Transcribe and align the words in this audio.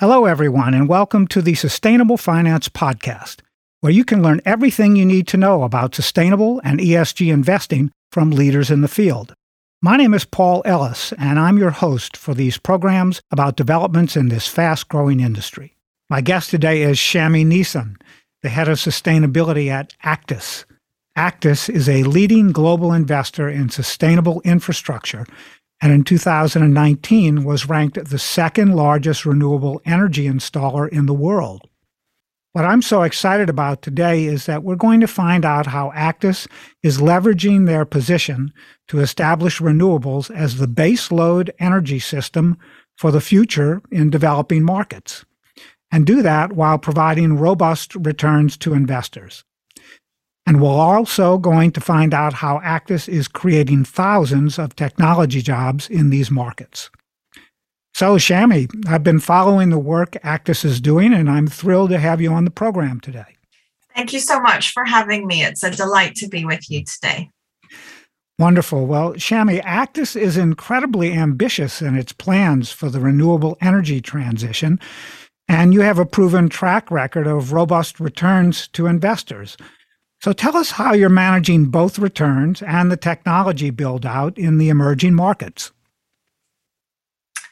Hello, 0.00 0.26
everyone, 0.26 0.74
and 0.74 0.88
welcome 0.88 1.26
to 1.26 1.42
the 1.42 1.56
Sustainable 1.56 2.16
Finance 2.16 2.68
Podcast, 2.68 3.40
where 3.80 3.90
you 3.90 4.04
can 4.04 4.22
learn 4.22 4.40
everything 4.44 4.94
you 4.94 5.04
need 5.04 5.26
to 5.26 5.36
know 5.36 5.64
about 5.64 5.92
sustainable 5.92 6.60
and 6.62 6.78
ESG 6.78 7.32
investing 7.32 7.90
from 8.12 8.30
leaders 8.30 8.70
in 8.70 8.80
the 8.80 8.86
field. 8.86 9.34
My 9.82 9.96
name 9.96 10.14
is 10.14 10.24
Paul 10.24 10.62
Ellis, 10.64 11.12
and 11.18 11.36
I'm 11.40 11.58
your 11.58 11.72
host 11.72 12.16
for 12.16 12.32
these 12.32 12.58
programs 12.58 13.20
about 13.32 13.56
developments 13.56 14.16
in 14.16 14.28
this 14.28 14.46
fast 14.46 14.86
growing 14.86 15.18
industry. 15.18 15.74
My 16.08 16.20
guest 16.20 16.50
today 16.50 16.82
is 16.82 16.96
Shami 16.96 17.44
Nissan, 17.44 17.96
the 18.42 18.50
head 18.50 18.68
of 18.68 18.78
sustainability 18.78 19.68
at 19.68 19.94
Actis. 20.04 20.64
Actis 21.16 21.68
is 21.68 21.88
a 21.88 22.04
leading 22.04 22.52
global 22.52 22.92
investor 22.92 23.48
in 23.48 23.68
sustainable 23.68 24.40
infrastructure 24.44 25.26
and 25.80 25.92
in 25.92 26.04
2019 26.04 27.44
was 27.44 27.68
ranked 27.68 28.02
the 28.04 28.18
second 28.18 28.74
largest 28.74 29.24
renewable 29.24 29.80
energy 29.84 30.26
installer 30.26 30.88
in 30.88 31.06
the 31.06 31.14
world. 31.14 31.68
What 32.52 32.64
I'm 32.64 32.82
so 32.82 33.02
excited 33.02 33.48
about 33.48 33.82
today 33.82 34.24
is 34.24 34.46
that 34.46 34.64
we're 34.64 34.74
going 34.74 35.00
to 35.00 35.06
find 35.06 35.44
out 35.44 35.66
how 35.66 35.92
Actis 35.94 36.48
is 36.82 36.98
leveraging 36.98 37.66
their 37.66 37.84
position 37.84 38.52
to 38.88 39.00
establish 39.00 39.60
renewables 39.60 40.34
as 40.34 40.56
the 40.56 40.66
base 40.66 41.12
load 41.12 41.52
energy 41.60 41.98
system 41.98 42.56
for 42.96 43.12
the 43.12 43.20
future 43.20 43.80
in 43.92 44.10
developing 44.10 44.64
markets, 44.64 45.24
and 45.92 46.04
do 46.04 46.20
that 46.22 46.52
while 46.52 46.78
providing 46.78 47.38
robust 47.38 47.94
returns 47.94 48.56
to 48.56 48.74
investors. 48.74 49.44
And 50.48 50.62
we're 50.62 50.70
also 50.70 51.36
going 51.36 51.72
to 51.72 51.80
find 51.82 52.14
out 52.14 52.32
how 52.32 52.58
Actis 52.60 53.06
is 53.06 53.28
creating 53.28 53.84
thousands 53.84 54.58
of 54.58 54.74
technology 54.74 55.42
jobs 55.42 55.90
in 55.90 56.08
these 56.08 56.30
markets. 56.30 56.88
So, 57.92 58.16
Shami, 58.16 58.66
I've 58.88 59.02
been 59.02 59.20
following 59.20 59.68
the 59.68 59.78
work 59.78 60.12
Actis 60.24 60.64
is 60.64 60.80
doing, 60.80 61.12
and 61.12 61.28
I'm 61.28 61.48
thrilled 61.48 61.90
to 61.90 61.98
have 61.98 62.22
you 62.22 62.32
on 62.32 62.46
the 62.46 62.50
program 62.50 62.98
today. 62.98 63.36
Thank 63.94 64.14
you 64.14 64.20
so 64.20 64.40
much 64.40 64.72
for 64.72 64.86
having 64.86 65.26
me. 65.26 65.44
It's 65.44 65.62
a 65.62 65.70
delight 65.70 66.14
to 66.14 66.28
be 66.28 66.46
with 66.46 66.70
you 66.70 66.82
today. 66.82 67.28
Wonderful. 68.38 68.86
Well, 68.86 69.12
Shami, 69.16 69.62
Actis 69.62 70.18
is 70.18 70.38
incredibly 70.38 71.12
ambitious 71.12 71.82
in 71.82 71.94
its 71.94 72.14
plans 72.14 72.72
for 72.72 72.88
the 72.88 73.00
renewable 73.00 73.58
energy 73.60 74.00
transition, 74.00 74.80
and 75.46 75.74
you 75.74 75.82
have 75.82 75.98
a 75.98 76.06
proven 76.06 76.48
track 76.48 76.90
record 76.90 77.26
of 77.26 77.52
robust 77.52 78.00
returns 78.00 78.66
to 78.68 78.86
investors. 78.86 79.58
So 80.20 80.32
tell 80.32 80.56
us 80.56 80.72
how 80.72 80.94
you're 80.94 81.08
managing 81.08 81.66
both 81.66 81.98
returns 81.98 82.60
and 82.62 82.90
the 82.90 82.96
technology 82.96 83.70
build 83.70 84.04
out 84.04 84.36
in 84.36 84.58
the 84.58 84.68
emerging 84.68 85.14
markets. 85.14 85.70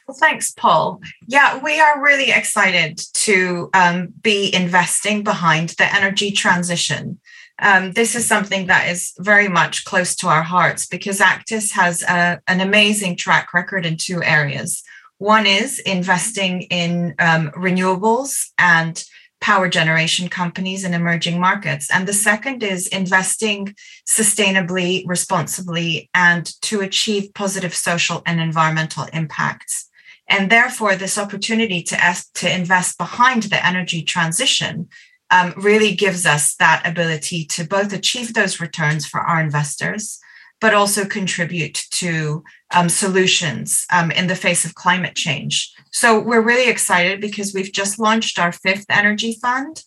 Well, 0.07 0.17
thanks, 0.17 0.51
Paul. 0.51 1.01
Yeah, 1.27 1.61
we 1.61 1.79
are 1.79 2.01
really 2.01 2.31
excited 2.31 3.01
to 3.13 3.69
um, 3.73 4.13
be 4.21 4.53
investing 4.53 5.23
behind 5.23 5.69
the 5.71 5.93
energy 5.93 6.31
transition. 6.31 7.19
Um, 7.59 7.91
this 7.93 8.15
is 8.15 8.25
something 8.25 8.67
that 8.67 8.89
is 8.89 9.13
very 9.19 9.47
much 9.47 9.83
close 9.83 10.15
to 10.17 10.27
our 10.27 10.43
hearts 10.43 10.85
because 10.85 11.19
Actis 11.19 11.71
has 11.71 12.03
a, 12.03 12.39
an 12.47 12.61
amazing 12.61 13.17
track 13.17 13.53
record 13.53 13.85
in 13.85 13.97
two 13.97 14.23
areas. 14.23 14.83
One 15.17 15.45
is 15.45 15.79
investing 15.79 16.61
in 16.63 17.15
um, 17.19 17.49
renewables 17.51 18.51
and 18.57 19.03
power 19.39 19.69
generation 19.69 20.29
companies 20.29 20.83
in 20.83 20.93
emerging 20.93 21.39
markets. 21.39 21.89
And 21.91 22.07
the 22.07 22.13
second 22.13 22.63
is 22.63 22.87
investing 22.87 23.75
sustainably, 24.05 25.03
responsibly, 25.05 26.09
and 26.13 26.45
to 26.63 26.81
achieve 26.81 27.33
positive 27.33 27.75
social 27.75 28.21
and 28.25 28.39
environmental 28.39 29.05
impacts. 29.13 29.89
And 30.29 30.49
therefore, 30.49 30.95
this 30.95 31.17
opportunity 31.17 31.81
to, 31.83 32.15
to 32.35 32.53
invest 32.53 32.97
behind 32.97 33.43
the 33.43 33.65
energy 33.65 34.03
transition 34.03 34.89
um, 35.29 35.53
really 35.57 35.95
gives 35.95 36.25
us 36.25 36.55
that 36.55 36.85
ability 36.85 37.45
to 37.45 37.65
both 37.65 37.93
achieve 37.93 38.33
those 38.33 38.59
returns 38.59 39.05
for 39.05 39.19
our 39.19 39.41
investors, 39.41 40.19
but 40.59 40.73
also 40.73 41.05
contribute 41.05 41.85
to 41.91 42.43
um, 42.73 42.89
solutions 42.89 43.85
um, 43.91 44.11
in 44.11 44.27
the 44.27 44.35
face 44.35 44.65
of 44.65 44.75
climate 44.75 45.15
change. 45.15 45.73
So 45.99 46.19
we're 46.19 46.41
really 46.41 46.69
excited 46.69 47.19
because 47.21 47.55
we've 47.55 47.71
just 47.71 47.97
launched 47.97 48.37
our 48.37 48.51
fifth 48.51 48.85
energy 48.87 49.35
fund, 49.41 49.81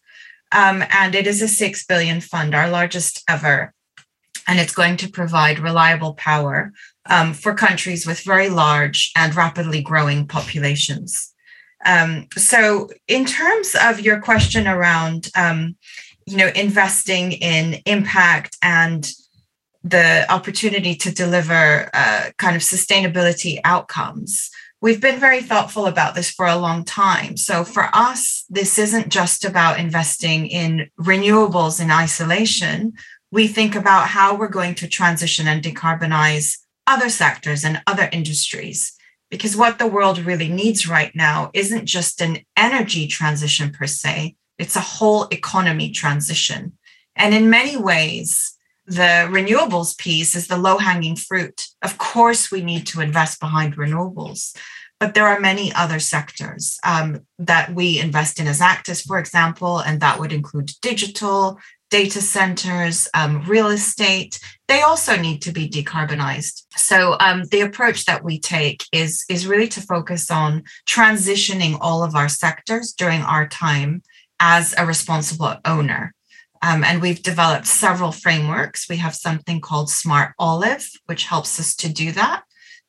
um, 0.51 0.83
and 0.91 1.15
it 1.15 1.29
is 1.29 1.41
a 1.41 1.47
six 1.47 1.87
billion 1.87 2.21
fund, 2.21 2.53
our 2.53 2.69
largest 2.69 3.23
ever, 3.29 3.73
and 4.49 4.59
it's 4.59 4.75
going 4.75 4.97
to 4.97 5.09
provide 5.09 5.61
reliable 5.61 6.15
power 6.15 6.73
um, 7.09 7.33
for 7.33 7.55
countries 7.55 8.09
with 8.09 8.25
very 8.25 8.49
large 8.49 9.13
and 9.17 9.37
rapidly 9.37 9.83
growing 9.83 10.27
populations. 10.27 11.33
Um, 11.87 12.27
so, 12.37 12.89
in 13.07 13.25
terms 13.25 13.77
of 13.81 14.01
your 14.01 14.21
question 14.21 14.67
around, 14.67 15.29
um, 15.37 15.77
you 16.27 16.37
know, 16.37 16.51
investing 16.57 17.31
in 17.31 17.83
impact 17.87 18.57
and 18.65 19.09
the 19.85 20.27
opportunity 20.29 20.97
to 20.97 21.15
deliver 21.15 21.89
uh, 21.95 22.31
kind 22.37 22.57
of 22.57 22.63
sustainability 22.63 23.61
outcomes, 23.63 24.51
we've 24.81 25.01
been 25.01 25.21
very 25.21 25.43
thoughtful 25.43 25.87
about 25.87 26.15
this 26.15 26.31
for 26.31 26.47
a 26.47 26.57
long 26.57 26.85
time. 26.85 27.37
So 27.37 27.65
for 27.65 27.89
us, 27.93 28.45
this 28.49 28.79
isn't 28.79 29.09
just 29.09 29.45
about 29.45 29.79
investing 29.79 30.47
in 30.47 30.91
renewables 30.99 31.81
in 31.81 31.91
isolation. 31.91 32.95
We 33.31 33.47
think 33.47 33.75
about 33.75 34.09
how 34.09 34.35
we're 34.35 34.49
going 34.49 34.75
to 34.77 34.89
transition 34.89 35.47
and 35.47 35.63
decarbonize 35.63 36.59
other 36.87 37.11
sectors 37.11 37.65
and 37.65 37.83
other 37.87 38.09
industries. 38.13 38.93
Because 39.31 39.57
what 39.57 39.79
the 39.79 39.87
world 39.87 40.19
really 40.19 40.49
needs 40.49 40.89
right 40.89 41.15
now 41.15 41.51
isn't 41.55 41.87
just 41.87 42.21
an 42.21 42.39
energy 42.57 43.07
transition 43.07 43.71
per 43.71 43.87
se, 43.87 44.35
it's 44.59 44.77
a 44.77 44.81
whole 44.81 45.29
economy 45.29 45.91
transition. 45.91 46.73
And 47.15 47.33
in 47.33 47.49
many 47.49 47.77
ways, 47.77 48.57
the 48.91 49.29
renewables 49.31 49.97
piece 49.97 50.35
is 50.35 50.49
the 50.49 50.57
low 50.57 50.77
hanging 50.77 51.15
fruit. 51.15 51.69
Of 51.81 51.97
course, 51.97 52.51
we 52.51 52.61
need 52.61 52.89
to 52.89 53.01
invest 53.01 53.39
behind 53.39 53.77
renewables, 53.77 54.57
but 54.99 55.15
there 55.15 55.29
are 55.29 55.39
many 55.39 55.73
other 55.73 56.01
sectors 56.01 56.77
um, 56.85 57.21
that 57.39 57.73
we 57.73 58.01
invest 58.01 58.41
in 58.41 58.49
as 58.49 58.59
Actis, 58.59 59.07
for 59.07 59.21
example, 59.21 59.79
and 59.79 60.01
that 60.01 60.19
would 60.19 60.33
include 60.33 60.73
digital, 60.83 61.61
data 61.89 62.21
centers, 62.21 63.09
um, 63.15 63.43
real 63.43 63.69
estate. 63.69 64.41
They 64.67 64.83
also 64.83 65.17
need 65.17 65.41
to 65.43 65.53
be 65.53 65.69
decarbonized. 65.69 66.65
So 66.75 67.17
um, 67.21 67.45
the 67.53 67.61
approach 67.61 68.07
that 68.07 68.25
we 68.25 68.41
take 68.41 68.85
is, 68.93 69.25
is 69.29 69.47
really 69.47 69.69
to 69.69 69.81
focus 69.81 70.33
on 70.33 70.65
transitioning 70.89 71.79
all 71.81 72.03
of 72.03 72.17
our 72.17 72.29
sectors 72.29 72.93
during 72.93 73.23
our 73.23 73.47
time 73.47 74.03
as 74.41 74.75
a 74.77 74.85
responsible 74.85 75.55
owner. 75.65 76.13
Um, 76.63 76.85
and 76.85 77.01
we've 77.01 77.23
developed 77.23 77.67
several 77.67 78.13
frameworks. 78.13 78.89
We 78.89 78.97
have 78.97 79.15
something 79.15 79.61
called 79.61 79.91
Smart 79.91 80.35
Olive, 80.39 80.87
which 81.07 81.25
helps 81.25 81.59
us 81.59 81.75
to 81.77 81.89
do 81.89 82.13
that. 82.13 82.43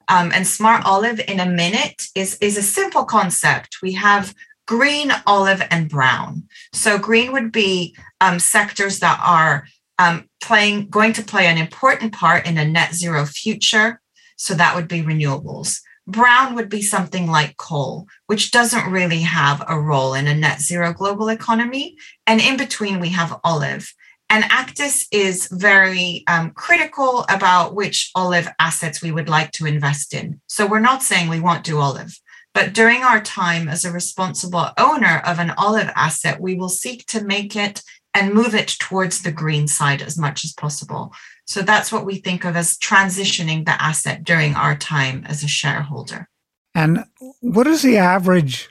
Um, 0.10 0.32
and 0.34 0.46
Smart 0.46 0.86
Olive 0.86 1.22
in 1.28 1.40
a 1.40 1.46
minute 1.46 2.08
is, 2.16 2.38
is 2.42 2.58
a 2.58 2.64
simple 2.64 3.06
concept. 3.06 3.78
We 3.82 3.94
have 3.94 4.34
green, 4.68 5.12
olive, 5.26 5.64
and 5.72 5.90
brown. 5.90 6.44
So 6.74 6.98
green 6.98 7.32
would 7.32 7.52
be 7.52 7.96
um, 8.20 8.40
sectors 8.40 9.00
that 9.00 9.20
are 9.24 9.68
um, 10.00 10.30
playing 10.42 10.90
going 10.90 11.14
to 11.14 11.24
play 11.24 11.48
an 11.48 11.58
important 11.58 12.14
part 12.14 12.46
in 12.46 12.58
a 12.58 12.66
net 12.66 12.94
zero 12.94 13.26
future. 13.26 14.02
So 14.36 14.54
that 14.56 14.76
would 14.76 14.88
be 14.88 15.02
renewables. 15.02 15.80
Brown 16.08 16.56
would 16.56 16.70
be 16.70 16.82
something 16.82 17.28
like 17.28 17.58
coal, 17.58 18.08
which 18.28 18.52
doesn't 18.52 18.92
really 18.92 19.22
have 19.22 19.64
a 19.68 19.80
role 19.80 20.14
in 20.14 20.28
a 20.28 20.36
net 20.36 20.60
zero 20.60 20.94
global 20.94 21.30
economy. 21.30 21.96
And 22.28 22.42
in 22.42 22.58
between, 22.58 23.00
we 23.00 23.10
have 23.10 23.40
olive. 23.44 23.94
And 24.30 24.46
Actis 24.46 25.08
is 25.12 25.50
very 25.52 26.24
um, 26.28 26.52
critical 26.52 27.26
about 27.28 27.76
which 27.76 28.12
olive 28.16 28.48
assets 28.60 29.02
we 29.02 29.12
would 29.12 29.28
like 29.28 29.52
to 29.52 29.66
invest 29.66 30.14
in. 30.14 30.40
So 30.48 30.66
we're 30.66 30.80
not 30.80 31.04
saying 31.04 31.28
we 31.28 31.42
won't 31.42 31.66
do 31.66 31.80
olive, 31.80 32.18
but 32.54 32.74
during 32.74 33.04
our 33.04 33.22
time 33.22 33.68
as 33.68 33.84
a 33.84 33.92
responsible 33.92 34.70
owner 34.78 35.22
of 35.26 35.40
an 35.40 35.52
olive 35.58 35.90
asset, 35.96 36.40
we 36.40 36.56
will 36.56 36.70
seek 36.70 37.06
to 37.08 37.24
make 37.24 37.58
it 37.58 37.82
and 38.14 38.34
move 38.34 38.56
it 38.56 38.70
towards 38.80 39.22
the 39.22 39.32
green 39.32 39.68
side 39.68 40.02
as 40.02 40.18
much 40.18 40.44
as 40.46 40.54
possible. 40.54 41.14
So 41.46 41.62
that's 41.62 41.92
what 41.92 42.06
we 42.06 42.16
think 42.16 42.46
of 42.46 42.56
as 42.56 42.78
transitioning 42.78 43.66
the 43.66 43.82
asset 43.82 44.24
during 44.24 44.56
our 44.56 44.76
time 44.76 45.24
as 45.28 45.44
a 45.44 45.48
shareholder. 45.48 46.30
And 46.74 47.04
what 47.42 47.68
is 47.68 47.82
the 47.82 47.98
average 47.98 48.70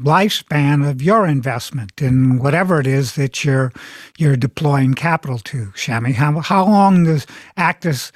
lifespan 0.00 0.88
of 0.88 1.02
your 1.02 1.26
investment 1.26 2.00
in 2.00 2.38
whatever 2.38 2.80
it 2.80 2.86
is 2.86 3.14
that 3.16 3.44
you're 3.44 3.72
you're 4.16 4.36
deploying 4.36 4.94
capital 4.94 5.38
to, 5.38 5.66
Shami? 5.74 6.14
How 6.14 6.40
how 6.40 6.64
long 6.66 7.04
does 7.04 7.26
Actis 7.56 8.12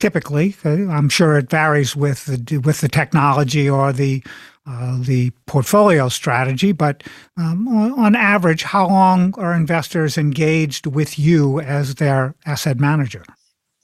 typically? 0.00 0.56
I'm 0.64 1.08
sure 1.08 1.36
it 1.36 1.50
varies 1.50 1.94
with 1.94 2.24
the 2.26 2.58
with 2.58 2.80
the 2.80 2.88
technology 2.88 3.68
or 3.68 3.92
the 3.92 4.22
uh, 4.66 4.98
the 5.00 5.30
portfolio 5.46 6.08
strategy, 6.08 6.70
but 6.70 7.02
um, 7.36 7.66
on 7.66 8.14
average, 8.14 8.62
how 8.62 8.86
long 8.86 9.34
are 9.38 9.54
investors 9.54 10.18
engaged 10.18 10.86
with 10.86 11.18
you 11.18 11.60
as 11.60 11.96
their 11.96 12.34
asset 12.46 12.78
manager? 12.78 13.24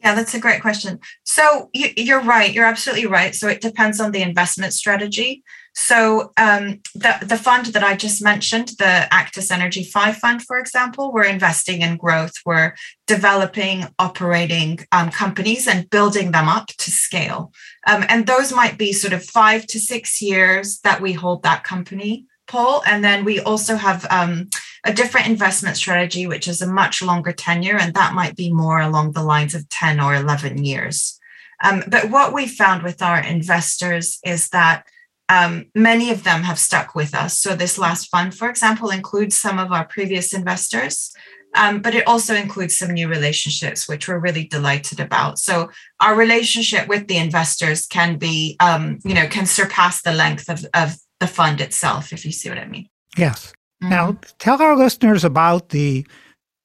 Yeah, 0.06 0.14
that's 0.14 0.34
a 0.34 0.38
great 0.38 0.62
question. 0.62 1.00
So 1.24 1.68
you, 1.72 2.14
are 2.14 2.22
right. 2.22 2.52
You're 2.52 2.64
absolutely 2.64 3.06
right. 3.06 3.34
So 3.34 3.48
it 3.48 3.60
depends 3.60 3.98
on 3.98 4.12
the 4.12 4.22
investment 4.22 4.72
strategy. 4.72 5.42
So 5.74 6.32
um, 6.36 6.80
the 6.94 7.18
the 7.22 7.36
fund 7.36 7.66
that 7.66 7.82
I 7.82 7.96
just 7.96 8.22
mentioned, 8.22 8.68
the 8.78 9.08
Actis 9.10 9.50
Energy 9.50 9.82
Five 9.82 10.18
Fund, 10.18 10.42
for 10.42 10.60
example, 10.60 11.12
we're 11.12 11.24
investing 11.24 11.82
in 11.82 11.96
growth. 11.96 12.34
We're 12.44 12.76
developing, 13.08 13.88
operating 13.98 14.78
um, 14.92 15.10
companies 15.10 15.66
and 15.66 15.90
building 15.90 16.30
them 16.30 16.48
up 16.48 16.68
to 16.68 16.90
scale. 16.92 17.52
Um, 17.88 18.04
and 18.08 18.28
those 18.28 18.52
might 18.52 18.78
be 18.78 18.92
sort 18.92 19.12
of 19.12 19.24
five 19.24 19.66
to 19.66 19.80
six 19.80 20.22
years 20.22 20.78
that 20.84 21.00
we 21.00 21.14
hold 21.14 21.42
that 21.42 21.64
company, 21.64 22.26
Paul. 22.46 22.82
And 22.86 23.04
then 23.04 23.24
we 23.24 23.40
also 23.40 23.76
have 23.76 24.06
um, 24.10 24.48
a 24.84 24.92
different 24.92 25.26
investment 25.26 25.76
strategy, 25.76 26.26
which 26.26 26.48
is 26.48 26.62
a 26.62 26.66
much 26.66 27.02
longer 27.02 27.32
tenure, 27.32 27.76
and 27.76 27.94
that 27.94 28.14
might 28.14 28.36
be 28.36 28.52
more 28.52 28.80
along 28.80 29.12
the 29.12 29.22
lines 29.22 29.54
of 29.54 29.68
10 29.68 30.00
or 30.00 30.14
11 30.14 30.64
years. 30.64 31.18
Um, 31.62 31.82
but 31.88 32.10
what 32.10 32.32
we 32.32 32.46
found 32.46 32.82
with 32.82 33.02
our 33.02 33.18
investors 33.18 34.18
is 34.24 34.50
that 34.50 34.86
um, 35.28 35.66
many 35.74 36.10
of 36.10 36.22
them 36.22 36.42
have 36.42 36.58
stuck 36.58 36.94
with 36.94 37.14
us. 37.14 37.38
So, 37.38 37.56
this 37.56 37.78
last 37.78 38.10
fund, 38.10 38.34
for 38.34 38.48
example, 38.48 38.90
includes 38.90 39.36
some 39.36 39.58
of 39.58 39.72
our 39.72 39.84
previous 39.84 40.32
investors, 40.32 41.12
um, 41.56 41.80
but 41.80 41.94
it 41.94 42.06
also 42.06 42.34
includes 42.34 42.76
some 42.76 42.92
new 42.92 43.08
relationships, 43.08 43.88
which 43.88 44.06
we're 44.06 44.20
really 44.20 44.46
delighted 44.46 45.00
about. 45.00 45.38
So, 45.38 45.70
our 46.00 46.14
relationship 46.14 46.86
with 46.86 47.08
the 47.08 47.16
investors 47.16 47.86
can 47.86 48.18
be, 48.18 48.56
um, 48.60 48.98
you 49.04 49.14
know, 49.14 49.26
can 49.26 49.46
surpass 49.46 50.02
the 50.02 50.12
length 50.12 50.48
of, 50.48 50.64
of 50.74 50.96
the 51.20 51.26
fund 51.26 51.60
itself, 51.60 52.12
if 52.12 52.24
you 52.24 52.32
see 52.32 52.48
what 52.48 52.58
I 52.58 52.66
mean. 52.66 52.88
Yes. 53.16 53.52
Mm-hmm. 53.82 53.90
Now, 53.90 54.18
tell 54.38 54.60
our 54.60 54.76
listeners 54.76 55.24
about 55.24 55.70
the 55.70 56.06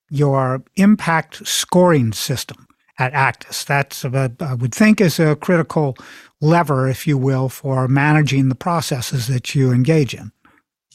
your 0.09 0.63
impact 0.75 1.47
scoring 1.47 2.11
system 2.11 2.67
at 2.99 3.13
Actis. 3.13 3.65
That's, 3.65 4.05
I 4.05 4.53
would 4.53 4.75
think, 4.75 5.01
is 5.01 5.19
a 5.19 5.35
critical 5.35 5.97
lever, 6.41 6.87
if 6.89 7.07
you 7.07 7.17
will, 7.17 7.49
for 7.49 7.87
managing 7.87 8.49
the 8.49 8.55
processes 8.55 9.27
that 9.27 9.55
you 9.55 9.71
engage 9.71 10.13
in. 10.13 10.31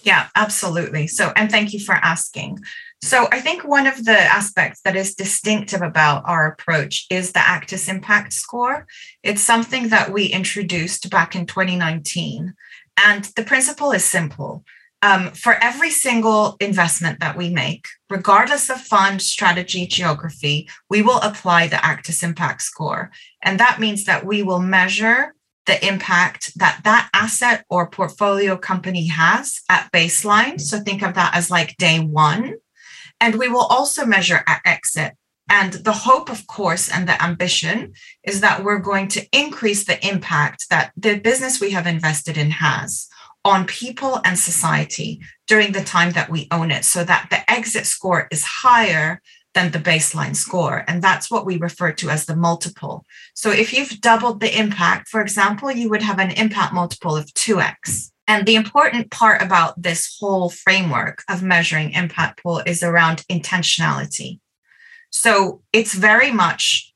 Yeah, 0.03 0.29
absolutely. 0.37 1.09
So, 1.09 1.33
and 1.35 1.51
thank 1.51 1.73
you 1.73 1.81
for 1.81 1.95
asking. 1.95 2.61
So, 3.03 3.27
I 3.33 3.41
think 3.41 3.65
one 3.65 3.87
of 3.87 4.05
the 4.05 4.19
aspects 4.19 4.81
that 4.85 4.95
is 4.95 5.17
distinctive 5.17 5.83
about 5.83 6.23
our 6.27 6.47
approach 6.47 7.07
is 7.11 7.33
the 7.33 7.41
Actis 7.41 7.89
Impact 7.89 8.33
Score. 8.33 8.87
It's 9.25 9.43
something 9.43 9.89
that 9.89 10.13
we 10.13 10.27
introduced 10.27 11.11
back 11.11 11.35
in 11.35 11.47
2019. 11.47 12.55
And 12.97 13.25
the 13.37 13.45
principle 13.45 13.93
is 13.93 14.05
simple 14.05 14.65
um, 15.03 15.31
for 15.31 15.55
every 15.63 15.91
single 15.91 16.57
investment 16.61 17.21
that 17.21 17.37
we 17.37 17.51
make, 17.51 17.87
regardless 18.09 18.71
of 18.71 18.81
fund, 18.81 19.21
strategy, 19.21 19.87
geography, 19.87 20.69
we 20.89 21.03
will 21.03 21.21
apply 21.21 21.69
the 21.69 21.77
Actis 21.77 22.23
Impact 22.23 22.63
Score. 22.63 23.11
And 23.43 23.61
that 23.61 23.79
means 23.79 24.05
that 24.07 24.25
we 24.25 24.43
will 24.43 24.61
measure 24.61 25.35
the 25.67 25.87
impact 25.87 26.57
that 26.59 26.81
that 26.85 27.09
asset 27.13 27.65
or 27.69 27.91
portfolio 27.91 28.57
company 28.57 29.07
has 29.09 29.61
at 29.69 29.91
baseline. 29.93 30.61
So 30.61 30.81
think 30.81 31.03
of 31.03 31.15
that 31.15 31.35
as 31.35 31.51
like 31.51 31.77
day 31.77 31.99
one. 31.99 32.55
And 33.21 33.35
we 33.37 33.49
will 33.49 33.65
also 33.65 34.07
measure 34.07 34.43
at 34.47 34.61
exit. 34.65 35.15
And 35.49 35.75
the 35.75 35.93
hope, 35.93 36.29
of 36.29 36.47
course, 36.47 36.91
and 36.91 37.09
the 37.09 37.23
ambition 37.23 37.93
is 38.25 38.41
that 38.41 38.65
we're 38.65 38.79
going 38.79 39.09
to 39.09 39.27
increase 39.33 39.85
the 39.85 40.05
impact 40.07 40.67
that 40.71 40.93
the 40.97 41.19
business 41.19 41.61
we 41.61 41.71
have 41.71 41.87
invested 41.87 42.37
in 42.37 42.51
has 42.51 43.09
on 43.45 43.65
people 43.65 44.21
and 44.25 44.37
society 44.37 45.21
during 45.47 45.71
the 45.71 45.85
time 45.85 46.11
that 46.13 46.29
we 46.29 46.49
own 46.51 46.73
it 46.73 46.85
so 46.85 47.05
that 47.05 47.29
the 47.31 47.49
exit 47.49 47.87
score 47.87 48.27
is 48.33 48.43
higher 48.43 49.23
than 49.55 49.71
the 49.71 49.79
baseline 49.79 50.35
score. 50.35 50.85
And 50.89 51.01
that's 51.01 51.31
what 51.31 51.47
we 51.47 51.57
refer 51.57 51.93
to 51.93 52.11
as 52.11 52.27
the 52.27 52.37
multiple. 52.37 53.05
So 53.35 53.51
if 53.51 53.73
you've 53.73 54.01
doubled 54.01 54.41
the 54.41 54.59
impact, 54.59 55.09
for 55.09 55.21
example, 55.21 55.71
you 55.71 55.89
would 55.89 56.03
have 56.03 56.19
an 56.19 56.33
impact 56.33 56.75
multiple 56.75 57.17
of 57.17 57.27
2x. 57.35 58.11
And 58.29 58.45
the 58.45 58.57
important 58.57 59.11
part 59.11 59.41
about 59.41 59.81
this 59.81 60.17
whole 60.19 60.51
framework 60.51 61.23
of 61.31 61.43
measuring 61.43 61.93
impact 61.93 62.43
Paul 62.43 62.63
is 62.67 62.83
around 62.83 63.25
intentionality. 63.31 64.41
So 65.17 65.63
it's 65.73 65.95
very 65.95 66.31
much 66.31 66.93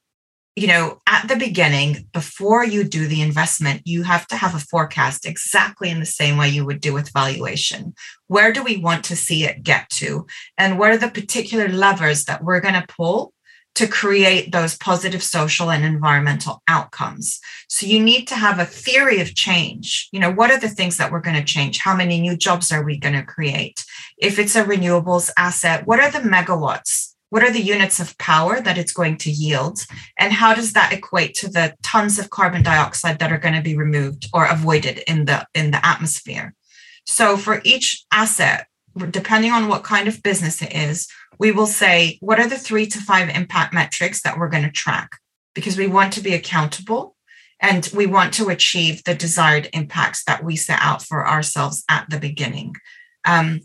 you 0.57 0.67
know, 0.67 1.01
at 1.07 1.27
the 1.27 1.37
beginning, 1.37 2.09
before 2.13 2.65
you 2.65 2.85
do 2.85 3.07
the 3.07 3.23
investment, 3.23 3.83
you 3.87 4.03
have 4.03 4.27
to 4.27 4.37
have 4.37 4.55
a 4.55 4.59
forecast 4.59 5.25
exactly 5.25 5.89
in 5.89 6.01
the 6.01 6.07
same 6.07 6.37
way 6.37 6.49
you 6.49 6.67
would 6.67 6.81
do 6.81 6.93
with 6.93 7.13
valuation. 7.13 7.95
Where 8.27 8.53
do 8.53 8.63
we 8.63 8.77
want 8.77 9.05
to 9.05 9.17
see 9.17 9.45
it 9.45 9.63
get 9.63 9.89
to? 9.91 10.27
And 10.59 10.79
what 10.79 10.91
are 10.91 10.99
the 10.99 11.09
particular 11.09 11.69
levers 11.69 12.25
that 12.25 12.45
we're 12.45 12.61
going 12.61 12.75
to 12.75 12.85
pull 12.89 13.33
to 13.77 13.87
create 13.87 14.51
those 14.51 14.77
positive 14.77 15.23
social 15.23 15.71
and 15.71 15.85
environmental 15.85 16.63
outcomes? 16.69 17.39
So 17.69 17.87
you 17.87 18.01
need 18.01 18.27
to 18.29 18.35
have 18.35 18.59
a 18.59 18.67
theory 18.67 19.21
of 19.21 19.37
change. 19.37 20.09
You 20.13 20.21
know, 20.21 20.33
what 20.33 20.51
are 20.51 20.61
the 20.61 20.69
things 20.69 20.97
that 20.97 21.13
we're 21.13 21.21
going 21.21 21.37
to 21.37 21.45
change? 21.45 21.79
How 21.79 21.97
many 21.97 22.21
new 22.21 22.37
jobs 22.37 22.71
are 22.73 22.85
we 22.85 22.99
going 22.99 23.15
to 23.15 23.23
create? 23.23 23.85
If 24.19 24.39
it's 24.39 24.57
a 24.57 24.65
renewables 24.65 25.31
asset, 25.39 25.87
what 25.87 26.01
are 26.01 26.11
the 26.11 26.29
megawatts? 26.29 27.10
What 27.31 27.43
are 27.43 27.53
the 27.53 27.61
units 27.61 28.00
of 28.00 28.17
power 28.19 28.61
that 28.61 28.79
it's 28.79 28.93
going 28.93 29.17
to 29.19 29.31
yield? 29.31 29.81
And 30.19 30.32
how 30.32 30.55
does 30.55 30.73
that 30.75 30.93
equate 30.93 31.35
to 31.37 31.49
the 31.49 31.75
tons 31.82 32.19
of 32.19 32.31
carbon 32.31 32.62
dioxide 32.62 33.19
that 33.21 33.32
are 33.32 33.38
going 33.38 33.55
to 33.55 33.62
be 33.62 33.77
removed 33.77 34.29
or 34.35 34.47
avoided 34.47 35.03
in 35.06 35.25
the 35.25 35.47
in 35.55 35.71
the 35.71 35.85
atmosphere? 35.85 36.55
So 37.06 37.37
for 37.37 37.61
each 37.65 38.05
asset 38.12 38.67
depending 39.11 39.53
on 39.53 39.69
what 39.69 39.85
kind 39.85 40.09
of 40.09 40.23
business 40.23 40.61
it 40.61 40.75
is 40.75 41.06
we 41.41 41.50
will 41.53 41.67
say 41.67 42.19
what 42.21 42.38
are 42.38 42.47
the 42.47 42.59
3 42.59 42.87
to 42.87 43.00
5 43.00 43.31
impact 43.31 43.73
metrics 43.73 44.23
that 44.23 44.38
we're 44.38 44.49
going 44.49 44.62
to 44.62 44.71
track? 44.71 45.17
Because 45.55 45.76
we 45.76 45.87
want 45.87 46.12
to 46.12 46.21
be 46.21 46.35
accountable 46.35 47.17
and 47.61 47.91
we 47.94 48.06
want 48.06 48.35
to 48.35 48.50
achieve 48.50 49.03
the 49.05 49.15
desired 49.15 49.69
impacts 49.73 50.23
that 50.25 50.44
we 50.44 50.55
set 50.55 50.79
out 50.83 51.03
for 51.03 51.26
ourselves 51.26 51.83
at 51.88 52.09
the 52.11 52.19
beginning. 52.19 52.76
Um, 53.25 53.61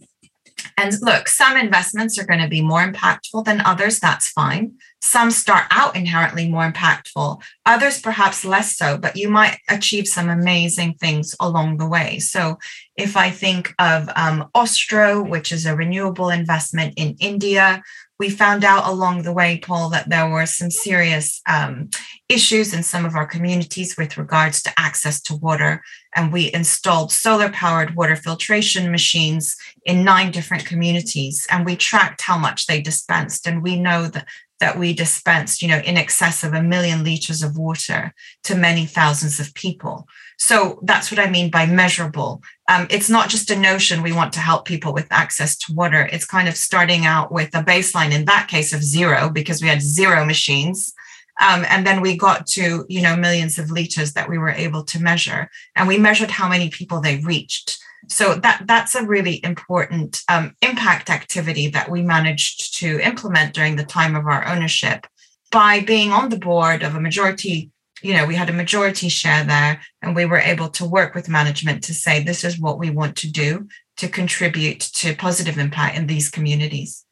and 0.77 0.93
look, 1.01 1.29
some 1.29 1.55
investments 1.55 2.19
are 2.19 2.25
going 2.25 2.41
to 2.41 2.49
be 2.49 2.61
more 2.61 2.85
impactful 2.85 3.45
than 3.45 3.61
others. 3.61 3.99
That's 3.99 4.29
fine. 4.29 4.73
Some 5.01 5.31
start 5.31 5.65
out 5.71 5.95
inherently 5.95 6.49
more 6.49 6.69
impactful, 6.69 7.41
others 7.65 8.01
perhaps 8.01 8.43
less 8.43 8.75
so, 8.75 8.97
but 8.97 9.15
you 9.15 9.29
might 9.29 9.59
achieve 9.69 10.07
some 10.07 10.29
amazing 10.29 10.95
things 10.95 11.35
along 11.39 11.77
the 11.77 11.87
way. 11.87 12.19
So, 12.19 12.57
if 12.97 13.15
I 13.15 13.29
think 13.29 13.73
of 13.77 14.09
um, 14.15 14.49
Ostro, 14.55 15.21
which 15.21 15.51
is 15.51 15.65
a 15.65 15.75
renewable 15.75 16.29
investment 16.29 16.93
in 16.97 17.15
India, 17.19 17.83
we 18.17 18.29
found 18.29 18.63
out 18.63 18.87
along 18.87 19.23
the 19.23 19.33
way, 19.33 19.57
Paul, 19.57 19.89
that 19.89 20.09
there 20.09 20.29
were 20.29 20.45
some 20.45 20.71
serious 20.71 21.41
um, 21.47 21.89
issues 22.29 22.73
in 22.73 22.81
some 22.81 23.05
of 23.05 23.15
our 23.15 23.25
communities 23.25 23.97
with 23.97 24.17
regards 24.17 24.61
to 24.63 24.73
access 24.77 25.21
to 25.23 25.35
water. 25.35 25.83
And 26.15 26.31
we 26.31 26.53
installed 26.53 27.11
solar 27.11 27.49
powered 27.49 27.95
water 27.95 28.15
filtration 28.15 28.89
machines 28.89 29.57
in 29.85 30.05
nine 30.05 30.31
different 30.31 30.65
communities. 30.65 31.45
And 31.49 31.65
we 31.65 31.75
tracked 31.75 32.21
how 32.21 32.37
much 32.37 32.67
they 32.67 32.81
dispensed. 32.81 33.47
And 33.47 33.61
we 33.61 33.79
know 33.79 34.07
that 34.07 34.25
that 34.61 34.79
we 34.79 34.93
dispensed, 34.93 35.61
you 35.61 35.67
know, 35.67 35.79
in 35.79 35.97
excess 35.97 36.41
of 36.43 36.53
a 36.53 36.63
million 36.63 37.03
liters 37.03 37.43
of 37.43 37.57
water 37.57 38.13
to 38.43 38.55
many 38.55 38.85
thousands 38.85 39.37
of 39.37 39.53
people. 39.53 40.07
So 40.37 40.79
that's 40.83 41.11
what 41.11 41.19
I 41.19 41.29
mean 41.29 41.49
by 41.51 41.65
measurable. 41.65 42.41
Um, 42.67 42.87
it's 42.89 43.09
not 43.09 43.29
just 43.29 43.51
a 43.51 43.55
notion 43.55 44.01
we 44.01 44.11
want 44.11 44.33
to 44.33 44.39
help 44.39 44.65
people 44.65 44.91
with 44.91 45.07
access 45.11 45.55
to 45.57 45.73
water. 45.73 46.09
It's 46.11 46.25
kind 46.25 46.47
of 46.47 46.57
starting 46.57 47.05
out 47.05 47.31
with 47.31 47.53
a 47.53 47.63
baseline 47.63 48.11
in 48.11 48.25
that 48.25 48.47
case 48.47 48.73
of 48.73 48.83
zero 48.83 49.29
because 49.29 49.61
we 49.61 49.67
had 49.67 49.81
zero 49.81 50.25
machines. 50.25 50.93
Um, 51.39 51.65
and 51.69 51.85
then 51.85 52.01
we 52.01 52.17
got 52.17 52.47
to, 52.47 52.85
you 52.87 53.01
know, 53.01 53.15
millions 53.15 53.59
of 53.59 53.69
liters 53.69 54.13
that 54.13 54.29
we 54.29 54.37
were 54.37 54.49
able 54.49 54.83
to 54.85 55.01
measure. 55.01 55.49
And 55.75 55.87
we 55.87 55.97
measured 55.97 56.31
how 56.31 56.47
many 56.47 56.69
people 56.69 57.01
they 57.01 57.17
reached. 57.17 57.77
So 58.07 58.35
that 58.35 58.63
that's 58.65 58.95
a 58.95 59.05
really 59.05 59.43
important 59.43 60.21
um, 60.29 60.55
impact 60.61 61.09
activity 61.09 61.67
that 61.69 61.89
we 61.89 62.01
managed 62.01 62.77
to 62.79 62.99
implement 62.99 63.53
during 63.53 63.75
the 63.75 63.83
time 63.83 64.15
of 64.15 64.27
our 64.27 64.47
ownership 64.47 65.07
by 65.51 65.81
being 65.81 66.11
on 66.11 66.29
the 66.29 66.37
board 66.37 66.83
of 66.83 66.95
a 66.95 67.01
majority 67.01 67.71
you 68.05 68.13
know, 68.13 68.25
we 68.27 68.35
had 68.35 68.51
a 68.51 68.53
majority 68.53 69.09
share 69.09 69.43
there, 69.43 69.81
and 70.03 70.15
we 70.15 70.25
were 70.25 70.37
able 70.37 70.69
to 70.69 70.85
work 70.85 71.15
with 71.15 71.27
management 71.27 71.83
to 71.85 71.93
say 71.93 72.21
this 72.21 72.43
is 72.43 72.59
what 72.59 72.77
we 72.77 72.91
want 72.91 73.15
to 73.17 73.31
do 73.31 73.67
to 73.97 74.07
contribute 74.07 74.79
to 74.79 75.15
positive 75.15 75.57
impact 75.57 75.97
in 75.97 76.05
these 76.05 76.29
communities. 76.29 77.03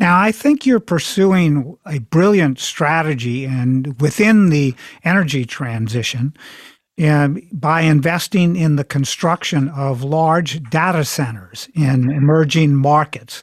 Now, 0.00 0.18
I 0.18 0.32
think 0.32 0.66
you're 0.66 0.80
pursuing 0.80 1.78
a 1.86 2.00
brilliant 2.00 2.58
strategy 2.58 3.44
and 3.44 4.00
within 4.00 4.50
the 4.50 4.74
energy 5.04 5.44
transition 5.44 6.34
and 6.98 7.40
by 7.52 7.82
investing 7.82 8.56
in 8.56 8.74
the 8.74 8.84
construction 8.84 9.68
of 9.68 10.02
large 10.02 10.62
data 10.64 11.04
centers 11.04 11.68
in 11.76 12.10
emerging 12.10 12.74
markets. 12.74 13.40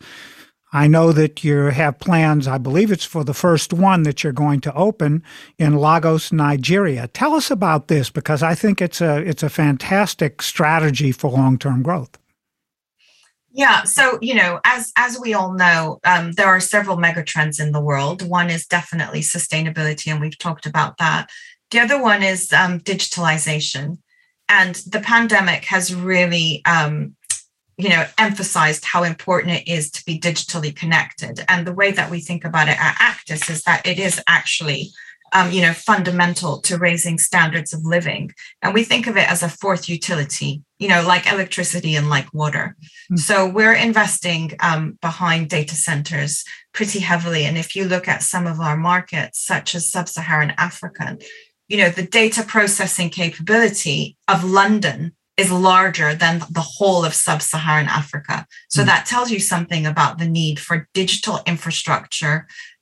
I 0.73 0.87
know 0.87 1.11
that 1.11 1.43
you 1.43 1.65
have 1.65 1.99
plans, 1.99 2.47
I 2.47 2.57
believe 2.57 2.91
it's 2.91 3.03
for 3.03 3.25
the 3.25 3.33
first 3.33 3.73
one 3.73 4.03
that 4.03 4.23
you're 4.23 4.31
going 4.31 4.61
to 4.61 4.73
open 4.73 5.21
in 5.57 5.75
Lagos, 5.75 6.31
Nigeria. 6.31 7.07
Tell 7.07 7.33
us 7.33 7.51
about 7.51 7.89
this 7.89 8.09
because 8.09 8.41
I 8.41 8.55
think 8.55 8.81
it's 8.81 9.01
a 9.01 9.17
it's 9.17 9.43
a 9.43 9.49
fantastic 9.49 10.41
strategy 10.41 11.11
for 11.11 11.29
long-term 11.29 11.83
growth. 11.83 12.17
Yeah, 13.53 13.83
so 13.83 14.17
you 14.21 14.33
know, 14.33 14.61
as 14.63 14.93
as 14.95 15.19
we 15.19 15.33
all 15.33 15.53
know, 15.53 15.99
um, 16.05 16.31
there 16.33 16.47
are 16.47 16.61
several 16.61 16.95
megatrends 16.95 17.59
in 17.59 17.73
the 17.73 17.81
world. 17.81 18.21
One 18.21 18.49
is 18.49 18.65
definitely 18.65 19.21
sustainability, 19.21 20.09
and 20.09 20.21
we've 20.21 20.37
talked 20.37 20.65
about 20.65 20.97
that. 20.99 21.29
The 21.71 21.79
other 21.79 22.01
one 22.01 22.23
is 22.23 22.53
um, 22.53 22.79
digitalization, 22.79 23.97
and 24.47 24.75
the 24.87 25.01
pandemic 25.01 25.65
has 25.65 25.93
really, 25.93 26.61
um, 26.65 27.15
you 27.77 27.89
know, 27.89 28.05
emphasized 28.17 28.85
how 28.85 29.03
important 29.03 29.53
it 29.53 29.67
is 29.67 29.89
to 29.91 30.05
be 30.05 30.19
digitally 30.19 30.75
connected. 30.75 31.43
And 31.47 31.65
the 31.65 31.73
way 31.73 31.91
that 31.91 32.11
we 32.11 32.19
think 32.19 32.45
about 32.45 32.67
it 32.67 32.77
at 32.79 32.95
Actis 32.95 33.49
is 33.49 33.63
that 33.63 33.87
it 33.87 33.99
is 33.99 34.21
actually 34.27 34.91
um, 35.33 35.51
you 35.51 35.61
know, 35.61 35.73
fundamental 35.73 36.59
to 36.61 36.77
raising 36.77 37.17
standards 37.17 37.73
of 37.73 37.85
living. 37.85 38.33
And 38.61 38.73
we 38.73 38.83
think 38.83 39.07
of 39.07 39.15
it 39.15 39.29
as 39.29 39.43
a 39.43 39.49
fourth 39.49 39.87
utility, 39.87 40.63
you 40.77 40.89
know, 40.89 41.03
like 41.05 41.31
electricity 41.31 41.95
and 41.95 42.09
like 42.09 42.33
water. 42.33 42.75
Mm-hmm. 43.05 43.17
So 43.17 43.47
we're 43.47 43.73
investing 43.73 44.51
um, 44.59 44.97
behind 45.01 45.49
data 45.49 45.75
centers 45.75 46.43
pretty 46.73 46.99
heavily. 46.99 47.45
And 47.45 47.57
if 47.57 47.75
you 47.75 47.85
look 47.85 48.07
at 48.07 48.23
some 48.23 48.45
of 48.45 48.59
our 48.59 48.75
markets, 48.75 49.39
such 49.39 49.73
as 49.73 49.89
sub 49.89 50.09
Saharan 50.09 50.53
Africa, 50.57 51.17
you 51.67 51.77
know, 51.77 51.89
the 51.89 52.05
data 52.05 52.43
processing 52.43 53.09
capability 53.09 54.17
of 54.27 54.43
London 54.43 55.13
is 55.41 55.51
larger 55.69 56.09
than 56.23 56.35
the 56.57 56.67
whole 56.75 57.03
of 57.05 57.13
sub 57.25 57.41
Saharan 57.41 57.89
Africa. 58.01 58.37
So 58.69 58.81
mm-hmm. 58.81 58.87
that 58.91 59.05
tells 59.11 59.29
you 59.33 59.39
something 59.39 59.83
about 59.85 60.17
the 60.17 60.29
need 60.39 60.57
for 60.59 60.87
digital 61.01 61.37
infrastructure 61.51 62.37